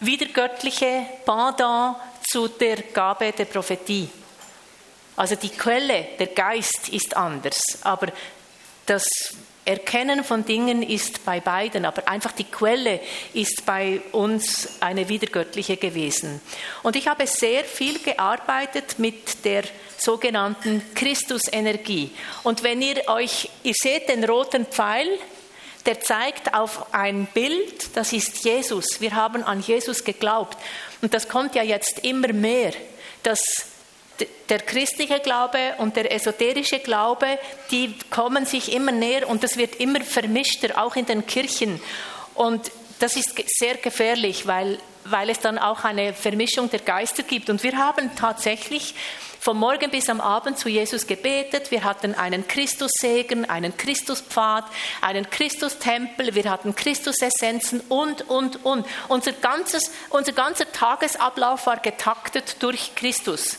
[0.00, 1.96] wiedergöttliche Pendant
[2.28, 4.08] zu der Gabe der Prophetie.
[5.16, 8.08] Also die Quelle, der Geist ist anders, aber
[8.84, 9.06] das
[9.66, 13.00] Erkennen von Dingen ist bei beiden, aber einfach die Quelle
[13.34, 16.40] ist bei uns eine wiedergöttliche gewesen.
[16.84, 19.64] Und ich habe sehr viel gearbeitet mit der
[19.98, 22.12] sogenannten Christusenergie.
[22.44, 25.08] Und wenn ihr euch, ihr seht den roten Pfeil,
[25.84, 29.00] der zeigt auf ein Bild, das ist Jesus.
[29.00, 30.56] Wir haben an Jesus geglaubt.
[31.02, 32.72] Und das kommt ja jetzt immer mehr,
[33.22, 33.42] dass
[34.48, 37.38] der christliche Glaube und der esoterische Glaube,
[37.70, 41.80] die kommen sich immer näher und das wird immer vermischter, auch in den Kirchen.
[42.34, 47.50] Und das ist sehr gefährlich, weil, weil es dann auch eine Vermischung der Geister gibt.
[47.50, 48.94] Und wir haben tatsächlich
[49.40, 51.70] vom Morgen bis am Abend zu Jesus gebetet.
[51.70, 54.64] Wir hatten einen Christussegen, einen Christuspfad,
[55.00, 58.86] einen Christustempel, wir hatten Christusessenzen und, und, und.
[59.08, 63.58] Unser, ganzes, unser ganzer Tagesablauf war getaktet durch Christus.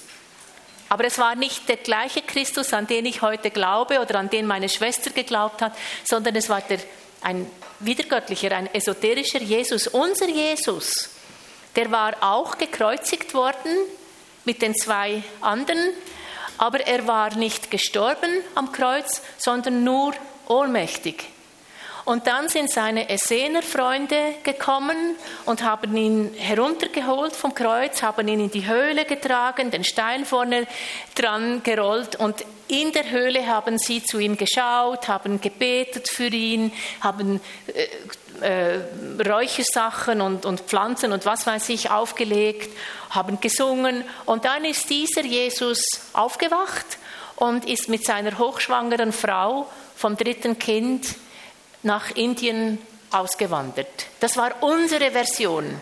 [0.89, 4.45] Aber es war nicht der gleiche Christus, an den ich heute glaube oder an den
[4.45, 5.73] meine Schwester geglaubt hat,
[6.03, 6.79] sondern es war der,
[7.21, 9.87] ein wiedergöttlicher, ein esoterischer Jesus.
[9.87, 11.09] Unser Jesus,
[11.75, 13.71] der war auch gekreuzigt worden
[14.45, 15.93] mit den zwei anderen,
[16.57, 20.13] aber er war nicht gestorben am Kreuz, sondern nur
[20.47, 21.25] ohnmächtig.
[22.07, 28.39] Und dann sind seine Essener Freunde gekommen und haben ihn heruntergeholt vom Kreuz, haben ihn
[28.39, 30.67] in die Höhle getragen, den Stein vorne
[31.15, 36.71] dran gerollt und in der Höhle haben sie zu ihm geschaut, haben gebetet für ihn,
[37.01, 37.41] haben
[38.41, 38.79] äh, äh,
[39.29, 42.69] Räuchersachen und, und Pflanzen und was weiß ich aufgelegt,
[43.09, 44.05] haben gesungen.
[44.25, 46.99] Und dann ist dieser Jesus aufgewacht
[47.35, 49.67] und ist mit seiner hochschwangeren Frau
[49.97, 51.17] vom dritten Kind
[51.87, 52.77] nach Indien
[53.09, 54.05] ausgewandert.
[54.19, 55.81] Das war unsere Version.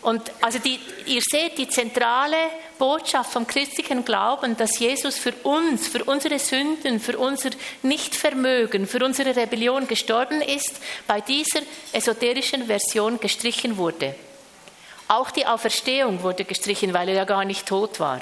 [0.00, 2.36] Und also die, ihr seht die zentrale
[2.78, 7.50] Botschaft vom christlichen Glauben, dass Jesus für uns, für unsere Sünden, für unser
[7.82, 11.60] Nichtvermögen, für unsere Rebellion gestorben ist, bei dieser
[11.92, 14.16] esoterischen Version gestrichen wurde.
[15.06, 18.20] Auch die Auferstehung wurde gestrichen, weil er ja gar nicht tot war.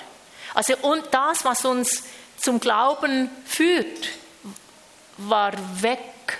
[0.52, 2.02] Also und das, was uns
[2.36, 4.08] zum Glauben führt,
[5.16, 6.39] war weg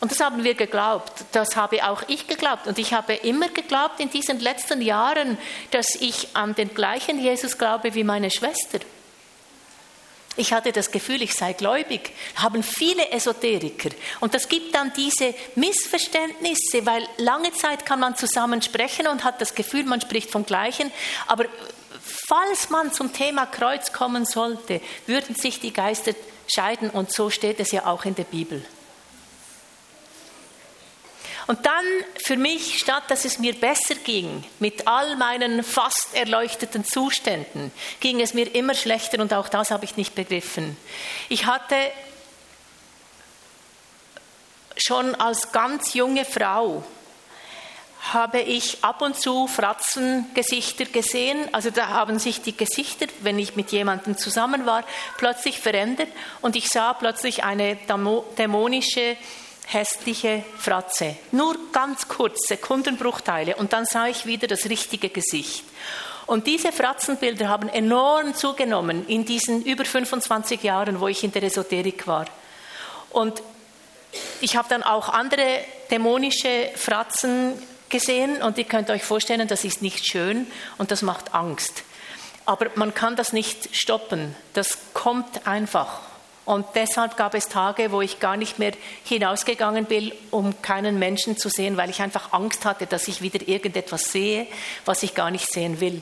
[0.00, 1.24] und das haben wir geglaubt.
[1.32, 2.66] Das habe auch ich geglaubt.
[2.66, 5.38] Und ich habe immer geglaubt in diesen letzten Jahren,
[5.70, 8.78] dass ich an den gleichen Jesus glaube wie meine Schwester.
[10.38, 12.12] Ich hatte das Gefühl, ich sei gläubig.
[12.34, 13.88] Haben viele Esoteriker.
[14.20, 19.40] Und das gibt dann diese Missverständnisse, weil lange Zeit kann man zusammen sprechen und hat
[19.40, 20.92] das Gefühl, man spricht vom Gleichen.
[21.26, 21.46] Aber
[22.28, 26.12] falls man zum Thema Kreuz kommen sollte, würden sich die Geister
[26.54, 26.90] scheiden.
[26.90, 28.62] Und so steht es ja auch in der Bibel.
[31.46, 31.84] Und dann
[32.24, 38.20] für mich, statt dass es mir besser ging, mit all meinen fast erleuchteten Zuständen, ging
[38.20, 40.76] es mir immer schlechter und auch das habe ich nicht begriffen.
[41.28, 41.76] Ich hatte
[44.76, 46.84] schon als ganz junge Frau
[48.12, 51.52] habe ich ab und zu Fratzengesichter gesehen.
[51.52, 54.84] Also da haben sich die Gesichter, wenn ich mit jemandem zusammen war,
[55.16, 56.08] plötzlich verändert
[56.40, 57.76] und ich sah plötzlich eine
[58.38, 59.16] dämonische
[59.66, 61.16] hässliche Fratze.
[61.32, 65.64] Nur ganz kurz, Sekundenbruchteile und dann sah ich wieder das richtige Gesicht.
[66.26, 71.44] Und diese Fratzenbilder haben enorm zugenommen in diesen über 25 Jahren, wo ich in der
[71.44, 72.26] Esoterik war.
[73.10, 73.42] Und
[74.40, 77.54] ich habe dann auch andere dämonische Fratzen
[77.88, 80.46] gesehen und ihr könnt euch vorstellen, das ist nicht schön
[80.78, 81.84] und das macht Angst.
[82.44, 84.34] Aber man kann das nicht stoppen.
[84.52, 86.00] Das kommt einfach.
[86.46, 88.72] Und deshalb gab es Tage, wo ich gar nicht mehr
[89.04, 93.46] hinausgegangen bin, um keinen Menschen zu sehen, weil ich einfach Angst hatte, dass ich wieder
[93.46, 94.46] irgendetwas sehe,
[94.84, 96.00] was ich gar nicht sehen will.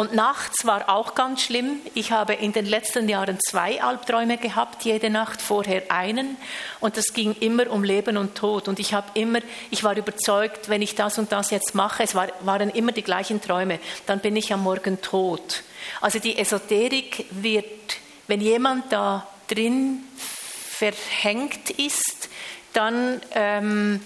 [0.00, 1.76] Und nachts war auch ganz schlimm.
[1.92, 6.38] Ich habe in den letzten Jahren zwei Albträume gehabt, jede Nacht vorher einen.
[6.80, 8.66] Und das ging immer um Leben und Tod.
[8.66, 12.14] Und ich habe immer, ich war überzeugt, wenn ich das und das jetzt mache, es
[12.14, 15.64] war, waren immer die gleichen Träume, dann bin ich am Morgen tot.
[16.00, 22.28] Also die Esoterik wird, wenn jemand da drin verhängt ist,
[22.72, 24.00] dann, ähm,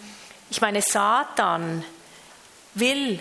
[0.50, 1.84] ich meine, Satan
[2.74, 3.20] will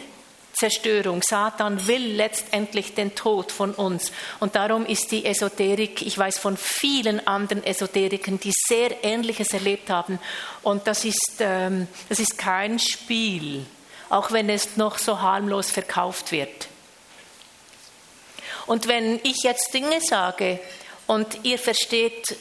[0.53, 1.21] Zerstörung.
[1.23, 4.11] Satan will letztendlich den Tod von uns.
[4.39, 9.89] Und darum ist die Esoterik, ich weiß von vielen anderen Esoterikern, die sehr Ähnliches erlebt
[9.89, 10.19] haben.
[10.61, 13.65] Und das ist, ähm, das ist kein Spiel,
[14.09, 16.67] auch wenn es noch so harmlos verkauft wird.
[18.65, 20.59] Und wenn ich jetzt Dinge sage,
[21.07, 22.35] und ihr versteht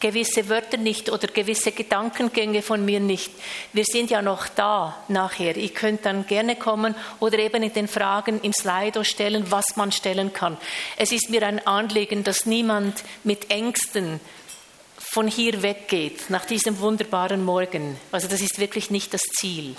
[0.00, 3.30] gewisse Wörter nicht oder gewisse Gedankengänge von mir nicht.
[3.72, 5.56] Wir sind ja noch da nachher.
[5.56, 9.92] Ihr könnt dann gerne kommen oder eben in den Fragen im Slido stellen, was man
[9.92, 10.56] stellen kann.
[10.96, 14.20] Es ist mir ein Anliegen, dass niemand mit Ängsten
[14.98, 17.98] von hier weggeht, nach diesem wunderbaren Morgen.
[18.12, 19.76] Also das ist wirklich nicht das Ziel.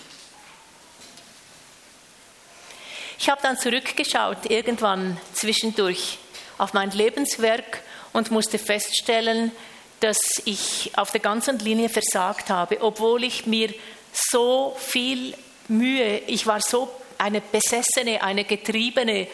[3.19, 6.19] Ich habe dann zurückgeschaut, irgendwann zwischendurch,
[6.58, 7.82] auf mein Lebenswerk
[8.17, 9.51] und musste feststellen,
[9.99, 13.71] dass ich auf der ganzen Linie versagt habe, obwohl ich mir
[14.12, 15.36] so viel
[15.67, 19.27] Mühe, ich war so eine Besessene, eine Getriebene.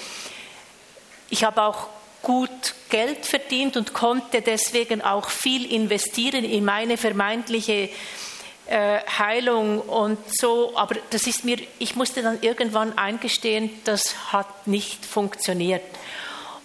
[1.29, 1.87] Ich habe auch
[2.21, 7.89] gut Geld verdient und konnte deswegen auch viel investieren in meine vermeintliche
[8.67, 10.75] äh, Heilung und so.
[10.75, 15.83] Aber das ist mir, ich musste dann irgendwann eingestehen, das hat nicht funktioniert.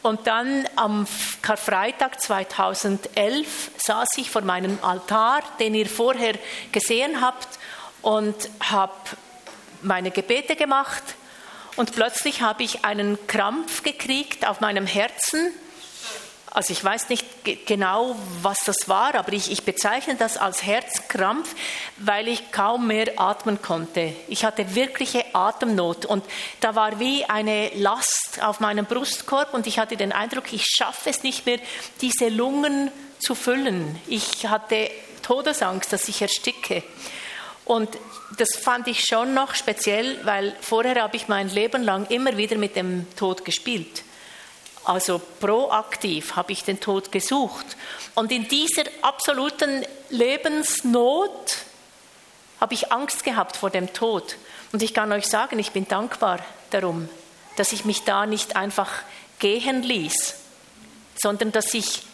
[0.02, 1.06] Und dann am
[1.42, 6.34] Karfreitag 2011 saß ich vor meinem Altar, den ihr vorher
[6.72, 7.48] gesehen habt,
[8.00, 8.94] und habe
[9.82, 11.02] meine Gebete gemacht
[11.76, 15.52] und plötzlich habe ich einen Krampf gekriegt auf meinem Herzen.
[16.50, 17.24] Also ich weiß nicht
[17.66, 21.54] genau, was das war, aber ich, ich bezeichne das als Herzkrampf,
[21.98, 24.14] weil ich kaum mehr atmen konnte.
[24.28, 26.24] Ich hatte wirkliche Atemnot und
[26.61, 31.11] da war wie eine Last auf meinem Brustkorb und ich hatte den Eindruck, ich schaffe
[31.11, 31.58] es nicht mehr,
[32.00, 34.00] diese Lungen zu füllen.
[34.06, 34.90] Ich hatte
[35.22, 36.82] Todesangst, dass ich ersticke.
[37.64, 37.90] Und
[38.38, 42.56] das fand ich schon noch speziell, weil vorher habe ich mein Leben lang immer wieder
[42.56, 44.04] mit dem Tod gespielt.
[44.88, 47.77] Also proaktiv habe ich den Tod gesucht.
[48.14, 51.59] Und in dieser absoluten Lebensnot
[52.59, 54.37] habe ich Angst gehabt vor dem Tod.
[54.72, 56.38] Und ich kann euch sagen, ich bin dankbar
[56.70, 57.11] darum,
[57.57, 58.88] dass ich mich da nicht einfach
[59.38, 60.37] gehen ließ,
[61.20, 62.05] sondern dass ich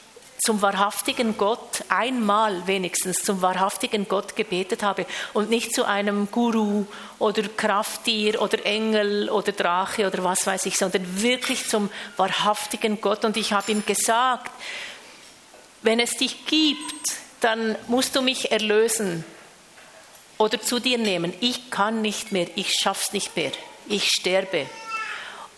[0.45, 6.85] zum wahrhaftigen Gott, einmal wenigstens zum wahrhaftigen Gott gebetet habe und nicht zu einem Guru
[7.19, 13.25] oder Krafttier oder Engel oder Drache oder was weiß ich, sondern wirklich zum wahrhaftigen Gott.
[13.25, 14.51] Und ich habe ihm gesagt,
[15.81, 19.25] wenn es dich gibt, dann musst du mich erlösen
[20.37, 21.33] oder zu dir nehmen.
[21.41, 23.53] Ich kann nicht mehr, ich schaff's nicht mehr,
[23.89, 24.67] ich sterbe.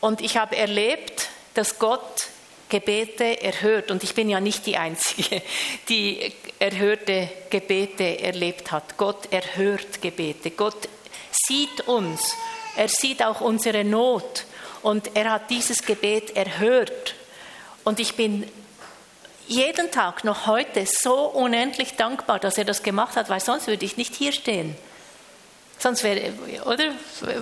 [0.00, 2.28] Und ich habe erlebt, dass Gott
[2.68, 3.90] Gebete erhört.
[3.90, 5.42] Und ich bin ja nicht die Einzige,
[5.88, 8.96] die erhörte Gebete erlebt hat.
[8.96, 10.50] Gott erhört Gebete.
[10.50, 10.88] Gott
[11.30, 12.34] sieht uns.
[12.76, 14.44] Er sieht auch unsere Not.
[14.82, 17.14] Und er hat dieses Gebet erhört.
[17.84, 18.48] Und ich bin
[19.46, 23.84] jeden Tag noch heute so unendlich dankbar, dass er das gemacht hat, weil sonst würde
[23.84, 24.76] ich nicht hier stehen.
[25.78, 26.32] Sonst wäre,
[26.64, 26.92] oder?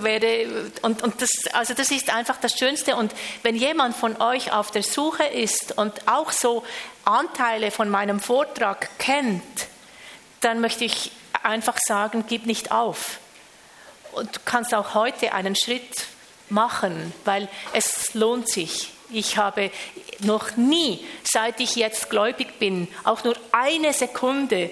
[0.03, 2.97] Wäre, und, und das, also das ist einfach das Schönste.
[2.97, 6.64] Und wenn jemand von euch auf der Suche ist und auch so
[7.05, 9.42] Anteile von meinem Vortrag kennt,
[10.40, 13.18] dann möchte ich einfach sagen, gib nicht auf.
[14.12, 16.07] Und du kannst auch heute einen Schritt
[16.49, 18.90] machen, weil es lohnt sich.
[19.11, 19.70] Ich habe
[20.20, 24.70] noch nie, seit ich jetzt gläubig bin, auch nur eine Sekunde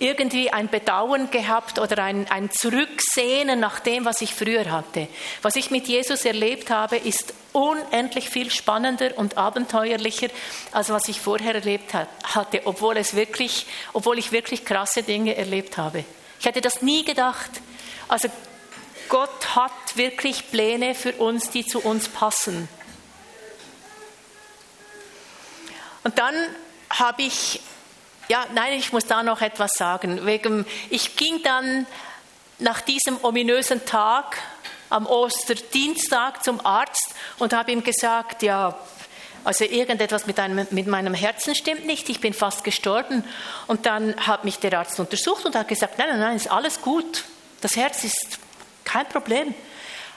[0.00, 5.08] irgendwie ein Bedauern gehabt oder ein, ein Zurücksehnen nach dem, was ich früher hatte.
[5.42, 10.28] Was ich mit Jesus erlebt habe, ist unendlich viel spannender und abenteuerlicher,
[10.72, 15.76] als was ich vorher erlebt hatte, obwohl, es wirklich, obwohl ich wirklich krasse Dinge erlebt
[15.76, 16.04] habe.
[16.40, 17.50] Ich hätte das nie gedacht.
[18.06, 18.28] Also
[19.08, 22.68] Gott hat wirklich Pläne für uns, die zu uns passen.
[26.04, 26.34] Und dann
[26.90, 27.60] habe ich
[28.28, 30.20] ja, nein, ich muss da noch etwas sagen.
[30.90, 31.86] Ich ging dann
[32.58, 34.36] nach diesem ominösen Tag
[34.90, 38.78] am Osterdienstag zum Arzt und habe ihm gesagt, ja,
[39.44, 43.24] also irgendetwas mit, einem, mit meinem Herzen stimmt nicht, ich bin fast gestorben.
[43.66, 46.82] Und dann hat mich der Arzt untersucht und hat gesagt, nein, nein, nein, ist alles
[46.82, 47.24] gut.
[47.60, 48.38] Das Herz ist
[48.84, 49.54] kein Problem.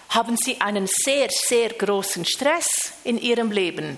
[0.09, 3.97] Haben Sie einen sehr, sehr großen Stress in Ihrem Leben?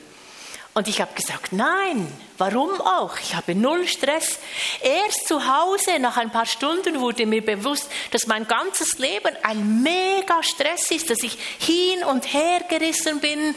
[0.76, 3.20] Und ich habe gesagt, nein, warum auch?
[3.20, 4.40] Ich habe null Stress.
[4.82, 9.84] Erst zu Hause, nach ein paar Stunden, wurde mir bewusst, dass mein ganzes Leben ein
[9.84, 13.54] mega Stress ist, dass ich hin und her gerissen bin.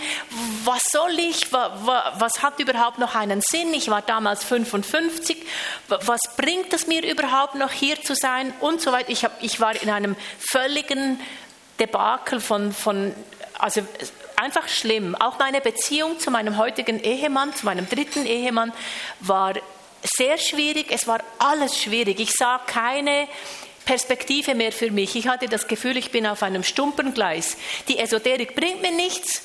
[0.64, 1.50] Was soll ich?
[1.52, 3.72] Was hat überhaupt noch einen Sinn?
[3.72, 5.38] Ich war damals 55.
[5.88, 8.52] Was bringt es mir überhaupt noch hier zu sein?
[8.60, 9.10] Und so weiter.
[9.40, 11.18] Ich, war in einem völligen
[11.80, 13.14] Debakel von, von
[13.58, 13.80] also
[14.36, 15.14] einfach schlimm.
[15.14, 18.72] Auch meine Beziehung zu meinem heutigen Ehemann, zu meinem dritten Ehemann,
[19.20, 19.54] war
[20.02, 20.86] sehr schwierig.
[20.90, 22.20] Es war alles schwierig.
[22.20, 23.28] Ich sah keine
[23.84, 25.16] Perspektive mehr für mich.
[25.16, 27.56] Ich hatte das Gefühl, ich bin auf einem stumpen Gleis.
[27.88, 29.42] Die Esoterik bringt mir nichts,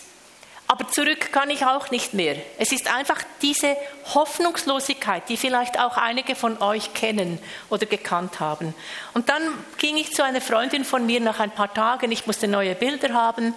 [0.67, 2.37] aber zurück kann ich auch nicht mehr.
[2.57, 3.77] Es ist einfach diese
[4.13, 7.39] Hoffnungslosigkeit, die vielleicht auch einige von euch kennen
[7.69, 8.73] oder gekannt haben.
[9.13, 9.41] Und dann
[9.77, 13.13] ging ich zu einer Freundin von mir nach ein paar Tagen, ich musste neue Bilder
[13.13, 13.53] haben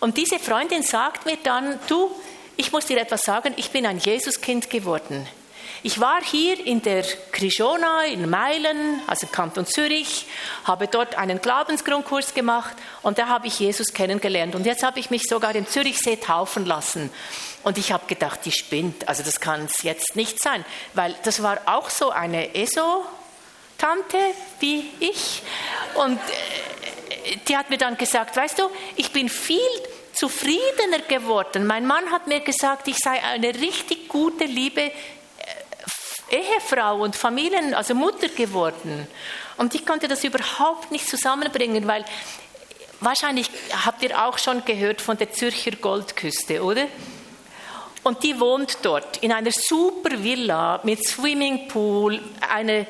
[0.00, 2.10] und diese Freundin sagt mir dann, du,
[2.56, 5.26] ich muss dir etwas sagen, ich bin ein Jesuskind geworden.
[5.86, 10.24] Ich war hier in der Krishona in Meilen, also Kanton Zürich,
[10.64, 14.54] habe dort einen Glaubensgrundkurs gemacht und da habe ich Jesus kennengelernt.
[14.54, 17.10] Und jetzt habe ich mich sogar im Zürichsee taufen lassen.
[17.64, 19.06] Und ich habe gedacht, die spinnt.
[19.08, 20.64] Also das kann es jetzt nicht sein,
[20.94, 24.16] weil das war auch so eine ESO-Tante
[24.60, 25.42] wie ich.
[25.96, 26.73] Und äh,
[27.48, 29.58] die hat mir dann gesagt, weißt du, ich bin viel
[30.12, 31.66] zufriedener geworden.
[31.66, 34.92] Mein Mann hat mir gesagt, ich sei eine richtig gute, liebe äh,
[36.30, 39.06] Ehefrau und Familien, also Mutter geworden.
[39.56, 42.04] Und ich konnte das überhaupt nicht zusammenbringen, weil
[43.00, 43.50] wahrscheinlich
[43.84, 46.86] habt ihr auch schon gehört von der Zürcher Goldküste, oder?
[48.02, 52.86] Und die wohnt dort in einer super Villa mit Swimmingpool, eine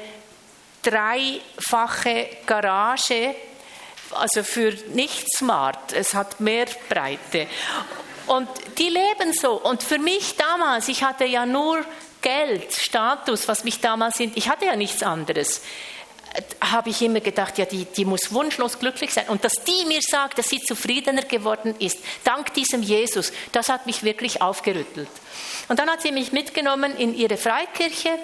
[0.83, 3.35] dreifache Garage
[4.13, 7.47] also für nicht smart, es hat mehr Breite.
[8.27, 8.49] Und
[8.79, 9.53] die leben so.
[9.53, 11.85] Und für mich damals, ich hatte ja nur
[12.23, 15.61] Geld, Status, was mich damals sind, ich hatte ja nichts anderes
[16.61, 19.29] habe ich immer gedacht, ja, die, die muss wunschlos glücklich sein.
[19.29, 23.87] Und dass die mir sagt, dass sie zufriedener geworden ist, dank diesem Jesus, das hat
[23.87, 25.09] mich wirklich aufgerüttelt.
[25.69, 28.19] Und dann hat sie mich mitgenommen in ihre Freikirche.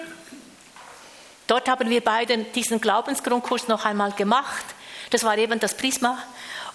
[1.47, 4.65] Dort haben wir beide diesen Glaubensgrundkurs noch einmal gemacht.
[5.11, 6.17] Das war eben das Prisma.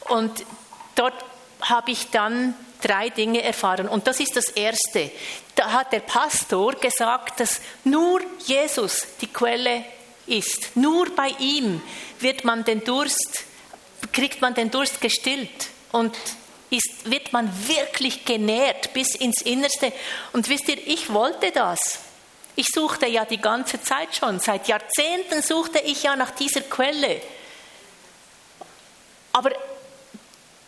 [0.08, 0.44] Und
[0.94, 1.24] dort
[1.62, 3.88] habe ich dann drei Dinge erfahren.
[3.88, 5.10] Und das ist das Erste.
[5.54, 9.84] Da hat der Pastor gesagt, dass nur Jesus die Quelle
[10.26, 10.76] ist.
[10.76, 11.80] Nur bei ihm
[12.20, 13.44] wird man den Durst,
[14.12, 16.14] kriegt man den Durst gestillt und
[16.70, 19.92] ist, wird man wirklich genährt bis ins Innerste.
[20.32, 22.00] Und wisst ihr, ich wollte das.
[22.56, 24.40] Ich suchte ja die ganze Zeit schon.
[24.40, 27.20] Seit Jahrzehnten suchte ich ja nach dieser Quelle.
[29.36, 29.50] Aber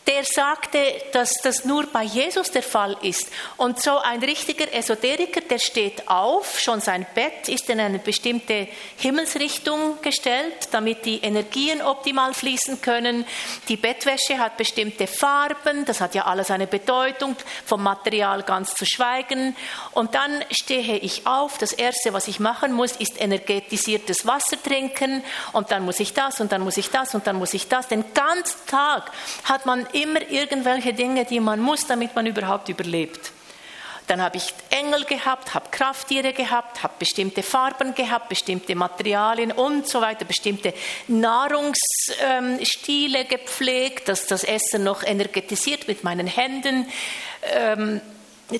[0.08, 0.80] der sagte,
[1.12, 3.28] dass das nur bei Jesus der Fall ist.
[3.58, 8.68] Und so ein richtiger Esoteriker, der steht auf, schon sein Bett ist in eine bestimmte
[8.96, 13.26] Himmelsrichtung gestellt, damit die Energien optimal fließen können.
[13.68, 17.36] Die Bettwäsche hat bestimmte Farben, das hat ja alles eine Bedeutung,
[17.66, 19.54] vom Material ganz zu schweigen.
[19.92, 25.22] Und dann stehe ich auf, das Erste, was ich machen muss, ist energetisiertes Wasser trinken
[25.52, 27.88] und dann muss ich das und dann muss ich das und dann muss ich das.
[27.88, 29.12] Den ganzen Tag
[29.44, 33.32] hat man immer irgendwelche Dinge, die man muss, damit man überhaupt überlebt.
[34.08, 39.86] Dann habe ich Engel gehabt, habe Krafttiere gehabt, habe bestimmte Farben gehabt, bestimmte Materialien und
[39.86, 40.72] so weiter, bestimmte
[41.08, 46.86] Nahrungsstile gepflegt, dass das Essen noch energetisiert mit meinen Händen,
[47.52, 48.00] ähm,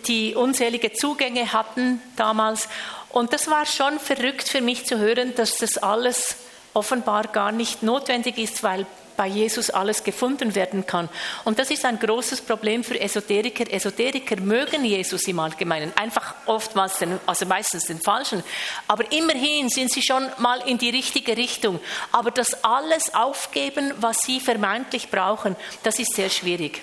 [0.07, 2.69] die unzählige Zugänge hatten damals.
[3.09, 6.37] Und das war schon verrückt für mich zu hören, dass das alles
[6.75, 8.85] offenbar gar nicht notwendig ist, weil
[9.19, 11.09] bei Jesus alles gefunden werden kann.
[11.45, 13.71] Und das ist ein großes Problem für Esoteriker.
[13.71, 18.45] Esoteriker mögen Jesus im Allgemeinen, einfach oftmals, den, also meistens den falschen.
[18.87, 21.81] Aber immerhin sind sie schon mal in die richtige Richtung.
[22.13, 26.81] Aber das alles aufgeben, was sie vermeintlich brauchen, das ist sehr schwierig.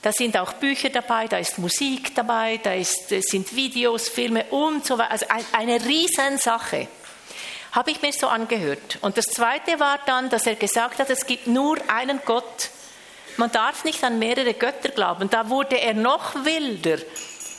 [0.00, 4.86] Da sind auch Bücher dabei, da ist Musik dabei, da ist, sind Videos, Filme und
[4.86, 5.10] so weiter.
[5.10, 6.86] Also eine Riesensache.
[7.72, 8.98] Habe ich mir so angehört.
[9.02, 12.70] Und das Zweite war dann, dass er gesagt hat, es gibt nur einen Gott.
[13.36, 15.30] Man darf nicht an mehrere Götter glauben.
[15.30, 16.98] Da wurde er noch wilder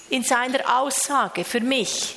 [0.10, 2.16] in seiner Aussage für mich.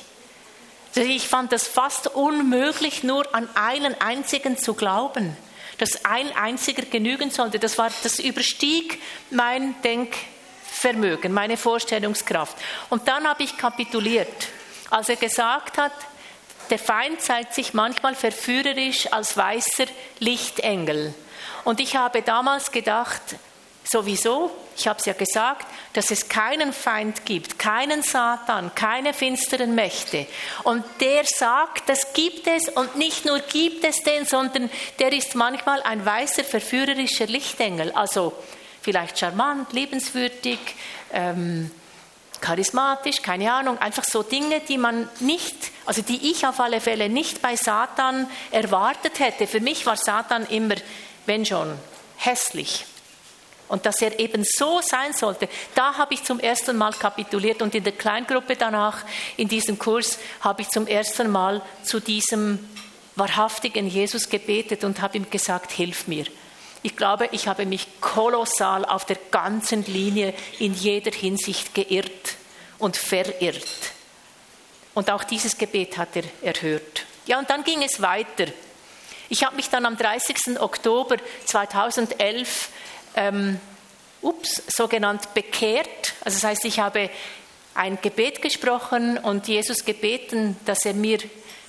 [0.95, 5.35] Also ich fand das fast unmöglich, nur an einen einzigen zu glauben.
[5.79, 12.55] Dass ein einziger genügen sollte, das, war, das überstieg mein Denkvermögen, meine Vorstellungskraft.
[12.89, 14.47] Und dann habe ich kapituliert,
[14.91, 15.93] als er gesagt hat,
[16.69, 19.85] der Feind zeigt sich manchmal verführerisch als weißer
[20.19, 21.13] Lichtengel.
[21.63, 23.21] Und ich habe damals gedacht,
[23.83, 29.75] sowieso, ich habe es ja gesagt, dass es keinen Feind gibt, keinen Satan, keine finsteren
[29.75, 30.25] Mächte.
[30.63, 35.35] Und der sagt, das gibt es und nicht nur gibt es den, sondern der ist
[35.35, 37.91] manchmal ein weißer, verführerischer Lichtengel.
[37.91, 38.33] Also
[38.81, 40.59] vielleicht charmant, liebenswürdig,
[41.13, 41.71] ähm,
[42.43, 47.07] charismatisch, keine Ahnung, einfach so Dinge, die man nicht, also die ich auf alle Fälle
[47.07, 49.47] nicht bei Satan erwartet hätte.
[49.47, 50.75] Für mich war Satan immer,
[51.25, 51.73] wenn schon,
[52.17, 52.85] hässlich.
[53.69, 57.73] Und dass er eben so sein sollte, da habe ich zum ersten Mal kapituliert und
[57.75, 58.97] in der Kleingruppe danach,
[59.37, 62.59] in diesem Kurs, habe ich zum ersten Mal zu diesem
[63.15, 66.25] wahrhaftigen Jesus gebetet und habe ihm gesagt, hilf mir.
[66.81, 72.22] Ich glaube, ich habe mich kolossal auf der ganzen Linie in jeder Hinsicht geirrt
[72.79, 73.67] und verirrt.
[74.93, 77.05] Und auch dieses Gebet hat er erhört.
[77.25, 78.45] Ja, und dann ging es weiter.
[79.29, 80.59] Ich habe mich dann am 30.
[80.59, 82.69] Oktober 2011
[83.15, 83.59] ähm,
[84.21, 86.13] ups, sogenannt bekehrt.
[86.23, 87.09] Also das heißt, ich habe
[87.75, 91.19] ein Gebet gesprochen und Jesus gebeten, dass er mir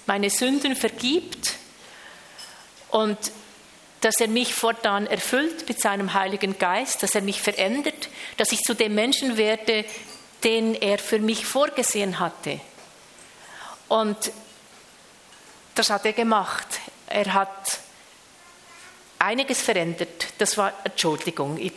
[0.06, 1.54] meine Sünden vergibt
[2.90, 3.18] und
[4.00, 8.60] dass er mich fortan erfüllt mit seinem Heiligen Geist, dass er mich verändert, dass ich
[8.60, 9.86] zu dem Menschen werde,
[10.44, 12.60] den er für mich vorgesehen hatte.
[13.88, 14.32] Und
[15.74, 16.66] das hat er gemacht.
[17.06, 17.78] Er hat
[19.18, 20.26] einiges verändert.
[20.38, 21.72] Das war, Entschuldigung, ich,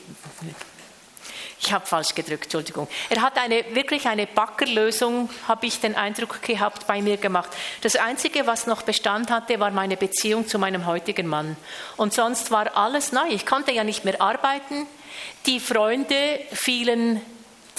[1.60, 2.88] ich habe falsch gedrückt, Entschuldigung.
[3.10, 7.50] Er hat eine, wirklich eine Backerlösung, habe ich den Eindruck gehabt, bei mir gemacht.
[7.82, 11.56] Das Einzige, was noch Bestand hatte, war meine Beziehung zu meinem heutigen Mann.
[11.96, 13.28] Und sonst war alles neu.
[13.30, 14.86] Ich konnte ja nicht mehr arbeiten.
[15.46, 17.22] Die Freunde fielen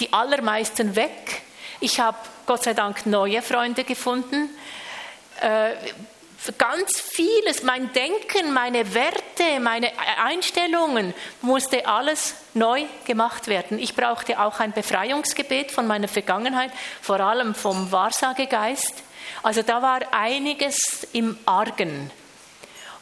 [0.01, 1.43] die allermeisten weg.
[1.81, 4.51] Ich habe Gott sei Dank neue Freunde gefunden.
[5.41, 5.73] Äh,
[6.57, 9.91] ganz vieles, mein Denken, meine Werte, meine
[10.23, 13.79] Einstellungen, musste alles neu gemacht werden.
[13.79, 16.71] Ich brauchte auch ein Befreiungsgebet von meiner Vergangenheit,
[17.03, 18.95] vor allem vom Wahrsagegeist.
[19.43, 22.11] Also da war einiges im Argen.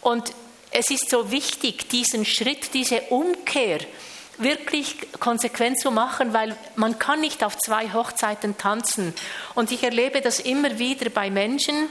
[0.00, 0.32] Und
[0.70, 3.78] es ist so wichtig, diesen Schritt, diese Umkehr
[4.38, 9.14] wirklich konsequent zu machen, weil man kann nicht auf zwei Hochzeiten tanzen.
[9.54, 11.88] Und ich erlebe das immer wieder bei Menschen,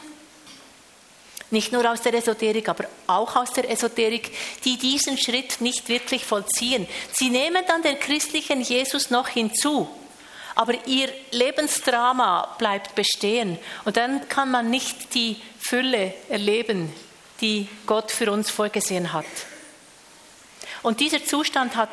[1.52, 4.32] nicht nur aus der Esoterik, aber auch aus der Esoterik,
[4.64, 6.88] die diesen Schritt nicht wirklich vollziehen.
[7.12, 9.88] Sie nehmen dann den christlichen Jesus noch hinzu,
[10.56, 16.91] aber ihr Lebensdrama bleibt bestehen und dann kann man nicht die Fülle erleben,
[17.41, 19.26] die Gott für uns vorgesehen hat.
[20.82, 21.89] Und dieser Zustand hat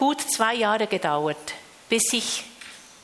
[0.00, 1.52] gut zwei Jahre gedauert,
[1.90, 2.44] bis ich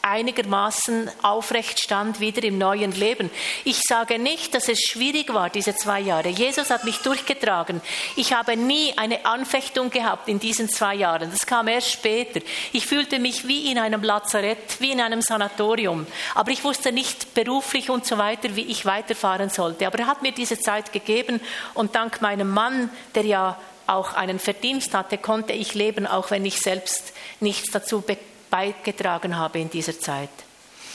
[0.00, 3.28] einigermaßen aufrecht stand wieder im neuen Leben.
[3.64, 6.30] Ich sage nicht, dass es schwierig war, diese zwei Jahre.
[6.30, 7.82] Jesus hat mich durchgetragen.
[8.14, 11.30] Ich habe nie eine Anfechtung gehabt in diesen zwei Jahren.
[11.30, 12.40] Das kam erst später.
[12.72, 16.06] Ich fühlte mich wie in einem Lazarett, wie in einem Sanatorium.
[16.34, 19.86] Aber ich wusste nicht beruflich und so weiter, wie ich weiterfahren sollte.
[19.86, 21.42] Aber er hat mir diese Zeit gegeben
[21.74, 26.44] und dank meinem Mann, der ja auch einen Verdienst hatte, konnte ich leben, auch wenn
[26.44, 28.02] ich selbst nichts dazu
[28.50, 30.30] beigetragen habe in dieser Zeit.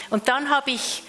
[0.09, 1.03] Und dann habe ich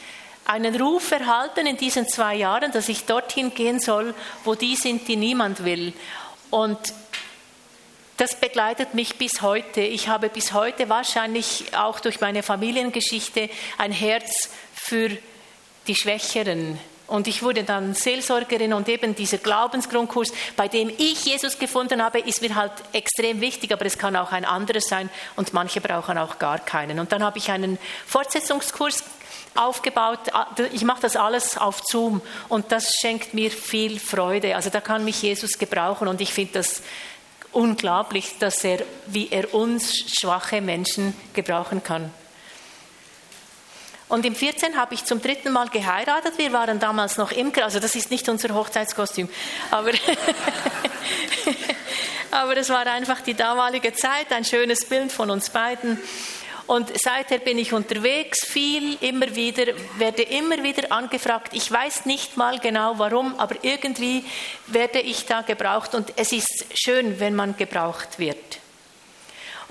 [0.44, 4.14] einen Ruf erhalten in diesen zwei Jahren, dass ich dorthin gehen soll,
[4.44, 5.92] wo die sind, die niemand will.
[6.50, 6.78] Und
[8.16, 9.80] das begleitet mich bis heute.
[9.80, 15.10] Ich habe bis heute wahrscheinlich auch durch meine Familiengeschichte ein Herz für
[15.88, 21.58] die Schwächeren, und ich wurde dann Seelsorgerin und eben dieser Glaubensgrundkurs, bei dem ich Jesus
[21.58, 25.52] gefunden habe, ist mir halt extrem wichtig, aber es kann auch ein anderes sein und
[25.52, 26.98] manche brauchen auch gar keinen.
[26.98, 29.04] Und dann habe ich einen Fortsetzungskurs
[29.54, 30.20] aufgebaut.
[30.72, 34.56] Ich mache das alles auf Zoom und das schenkt mir viel Freude.
[34.56, 36.82] Also da kann mich Jesus gebrauchen und ich finde das
[37.52, 42.10] unglaublich, dass er, wie er uns schwache Menschen gebrauchen kann.
[44.12, 46.34] Und im 14 habe ich zum dritten Mal geheiratet.
[46.36, 49.26] Wir waren damals noch Imker, also das ist nicht unser Hochzeitskostüm,
[49.70, 49.92] aber,
[52.30, 55.98] aber es war einfach die damalige Zeit, ein schönes Bild von uns beiden.
[56.66, 61.54] Und seither bin ich unterwegs, viel, immer wieder, werde immer wieder angefragt.
[61.54, 64.26] Ich weiß nicht mal genau warum, aber irgendwie
[64.66, 68.61] werde ich da gebraucht und es ist schön, wenn man gebraucht wird.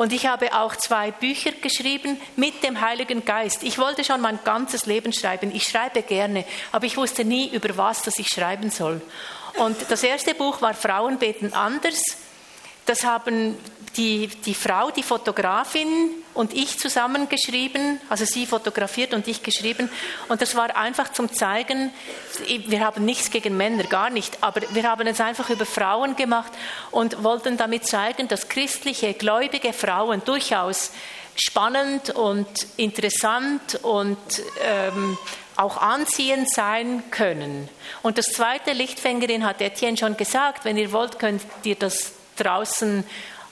[0.01, 3.61] Und ich habe auch zwei Bücher geschrieben mit dem Heiligen Geist.
[3.61, 5.55] Ich wollte schon mein ganzes Leben schreiben.
[5.55, 8.99] Ich schreibe gerne, aber ich wusste nie, über was das ich schreiben soll.
[9.57, 12.01] Und das erste Buch war Frauen beten anders.
[12.87, 13.55] Das haben
[13.95, 19.89] die, die Frau, die Fotografin und ich zusammen geschrieben, also sie fotografiert und ich geschrieben.
[20.29, 21.91] Und das war einfach zum Zeigen,
[22.67, 26.51] wir haben nichts gegen Männer, gar nicht, aber wir haben es einfach über Frauen gemacht
[26.91, 30.91] und wollten damit zeigen, dass christliche, gläubige Frauen durchaus
[31.35, 34.17] spannend und interessant und
[34.63, 35.17] ähm,
[35.55, 37.69] auch anziehend sein können.
[38.01, 43.03] Und das zweite Lichtfängerin hat Etienne schon gesagt, wenn ihr wollt, könnt ihr das draußen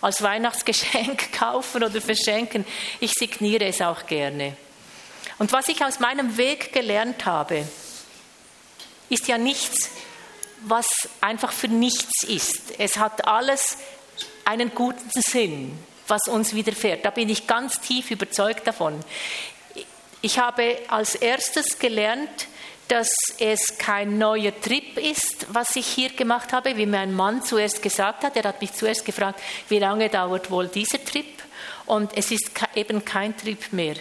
[0.02, 2.66] als Weihnachtsgeschenk kaufen oder verschenken.
[3.00, 4.56] Ich signiere es auch gerne.
[5.38, 7.68] Und was ich aus meinem Weg gelernt habe,
[9.10, 9.89] ist ja nichts,
[10.62, 10.88] was
[11.22, 12.80] einfach für nichts ist.
[12.80, 13.78] Es hat alles
[14.45, 15.78] einen guten Sinn,
[16.08, 17.06] was uns widerfährt.
[17.06, 19.00] Da bin ich ganz tief überzeugt davon.
[20.22, 22.47] Ich habe als erstes gelernt,
[22.90, 27.82] dass es kein neuer Trip ist, was ich hier gemacht habe, wie mein Mann zuerst
[27.82, 28.36] gesagt hat.
[28.36, 31.28] Er hat mich zuerst gefragt, wie lange dauert wohl dieser Trip?
[31.86, 33.96] Und es ist eben kein Trip mehr.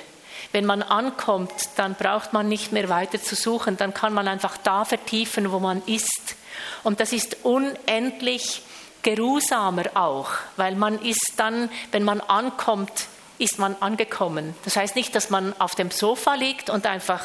[0.53, 4.57] Wenn man ankommt, dann braucht man nicht mehr weiter zu suchen, dann kann man einfach
[4.57, 6.37] da vertiefen, wo man ist.
[6.83, 8.63] Und das ist unendlich
[9.03, 12.91] geruhsamer auch, weil man ist dann, wenn man ankommt,
[13.39, 14.55] ist man angekommen.
[14.65, 17.23] Das heißt nicht, dass man auf dem Sofa liegt und einfach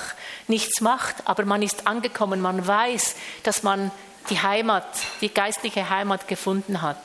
[0.48, 2.40] nichts macht, aber man ist angekommen.
[2.40, 3.92] Man weiß, dass man
[4.30, 4.88] die Heimat,
[5.22, 6.98] die geistliche Heimat gefunden hat.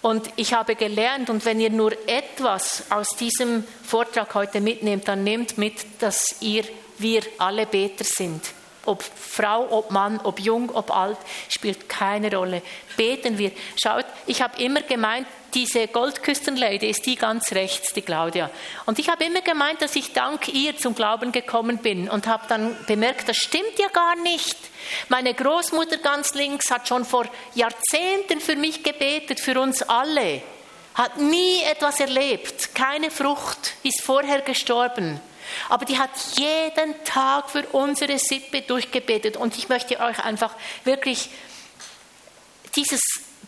[0.00, 5.24] Und ich habe gelernt, und wenn ihr nur etwas aus diesem Vortrag heute mitnehmt, dann
[5.24, 6.64] nehmt mit, dass ihr,
[6.98, 8.42] wir alle Beter sind.
[8.84, 12.62] Ob Frau, ob Mann, ob jung, ob alt, spielt keine Rolle.
[12.96, 13.52] Beten wir.
[13.80, 18.50] Schaut, ich habe immer gemeint, diese Goldküstenlady ist die ganz rechts, die Claudia.
[18.86, 22.44] Und ich habe immer gemeint, dass ich dank ihr zum Glauben gekommen bin und habe
[22.48, 24.56] dann bemerkt, das stimmt ja gar nicht.
[25.08, 30.42] Meine Großmutter ganz links hat schon vor Jahrzehnten für mich gebetet, für uns alle,
[30.94, 35.20] hat nie etwas erlebt, keine Frucht, ist vorher gestorben.
[35.68, 39.36] Aber die hat jeden Tag für unsere Sippe durchgebetet.
[39.36, 41.30] Und ich möchte euch einfach wirklich
[42.76, 43.00] dieses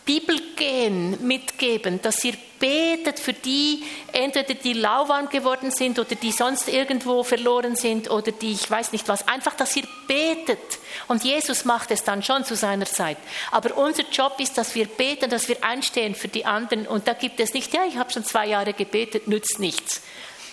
[0.05, 3.83] Bibelgehen mitgeben, dass ihr betet für die,
[4.13, 8.91] entweder die lauwarm geworden sind oder die sonst irgendwo verloren sind oder die, ich weiß
[8.91, 10.59] nicht was, einfach, dass ihr betet.
[11.07, 13.17] Und Jesus macht es dann schon zu seiner Zeit.
[13.51, 16.87] Aber unser Job ist, dass wir beten, dass wir einstehen für die anderen.
[16.87, 20.01] Und da gibt es nicht, ja, ich habe schon zwei Jahre gebetet, nützt nichts.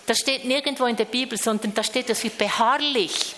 [0.06, 3.34] Das steht nirgendwo in der Bibel, sondern da steht, dass wir beharrlich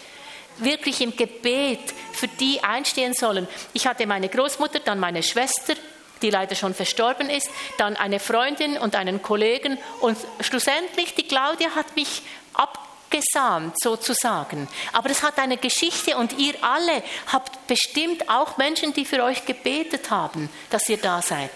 [0.59, 1.81] wirklich im Gebet
[2.13, 3.49] für die einstehen sollen.
[3.73, 5.75] Ich hatte meine Großmutter, dann meine Schwester,
[6.23, 11.75] die leider schon verstorben ist, dann eine Freundin und einen Kollegen und schlussendlich die Claudia
[11.75, 12.23] hat mich
[12.55, 14.69] abgesahnt sozusagen.
[14.93, 17.03] Aber es hat eine Geschichte und ihr alle
[17.33, 21.51] habt bestimmt auch Menschen, die für euch gebetet haben, dass ihr da seid.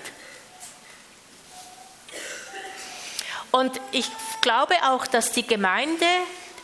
[3.50, 4.10] Und ich
[4.40, 6.06] glaube auch, dass die Gemeinde,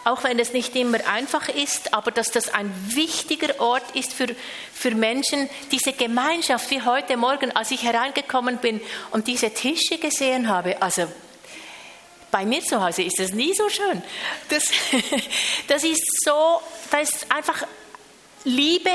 [0.05, 4.29] auch wenn es nicht immer einfach ist, aber dass das ein wichtiger Ort ist für,
[4.73, 8.81] für Menschen, diese Gemeinschaft, wie heute Morgen, als ich hereingekommen bin
[9.11, 11.07] und diese Tische gesehen habe, also
[12.31, 14.03] bei mir zu Hause ist es nie so schön.
[14.49, 14.65] Das,
[15.67, 17.67] das ist so, da ist einfach
[18.45, 18.91] Liebe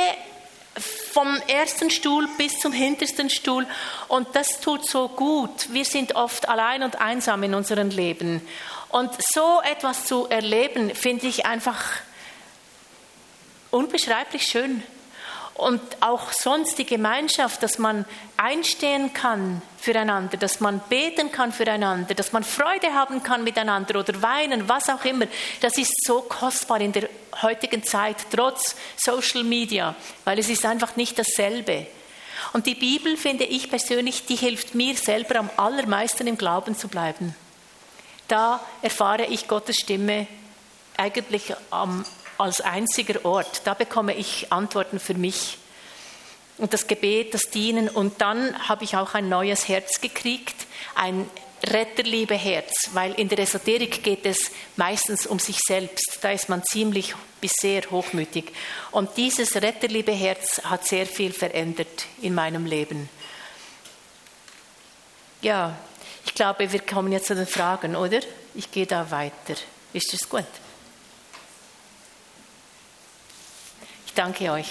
[1.15, 3.65] vom ersten Stuhl bis zum hintersten Stuhl.
[4.09, 5.71] Und das tut so gut.
[5.71, 8.45] Wir sind oft allein und einsam in unserem Leben.
[8.89, 11.81] Und so etwas zu erleben, finde ich einfach
[13.71, 14.83] unbeschreiblich schön
[15.53, 18.03] und auch sonst die Gemeinschaft, dass man
[18.45, 24.21] einstehen kann füreinander, dass man beten kann füreinander, dass man Freude haben kann miteinander oder
[24.21, 25.25] weinen, was auch immer.
[25.61, 27.09] Das ist so kostbar in der
[27.41, 31.87] heutigen Zeit, trotz Social Media, weil es ist einfach nicht dasselbe.
[32.53, 36.87] Und die Bibel, finde ich persönlich, die hilft mir selber am allermeisten im Glauben zu
[36.87, 37.33] bleiben.
[38.27, 40.27] Da erfahre ich Gottes Stimme
[40.97, 41.51] eigentlich
[42.37, 43.61] als einziger Ort.
[43.65, 45.57] Da bekomme ich Antworten für mich.
[46.57, 47.89] Und das Gebet, das Dienen.
[47.89, 50.55] Und dann habe ich auch ein neues Herz gekriegt,
[50.95, 51.29] ein
[51.63, 56.19] Retterliebe-Herz, weil in der Esoterik geht es meistens um sich selbst.
[56.21, 58.51] Da ist man ziemlich bis sehr hochmütig.
[58.91, 63.09] Und dieses Retterliebe-Herz hat sehr viel verändert in meinem Leben.
[65.41, 65.77] Ja,
[66.25, 68.19] ich glaube, wir kommen jetzt zu den Fragen, oder?
[68.53, 69.55] Ich gehe da weiter.
[69.93, 70.45] Ist das gut?
[74.15, 74.67] danke euch.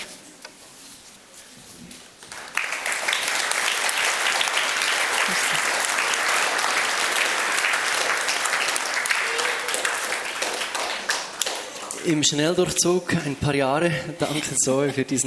[12.07, 13.91] Im Schnelldurchzug ein paar Jahre.
[14.19, 15.23] Danke Zoe für diesen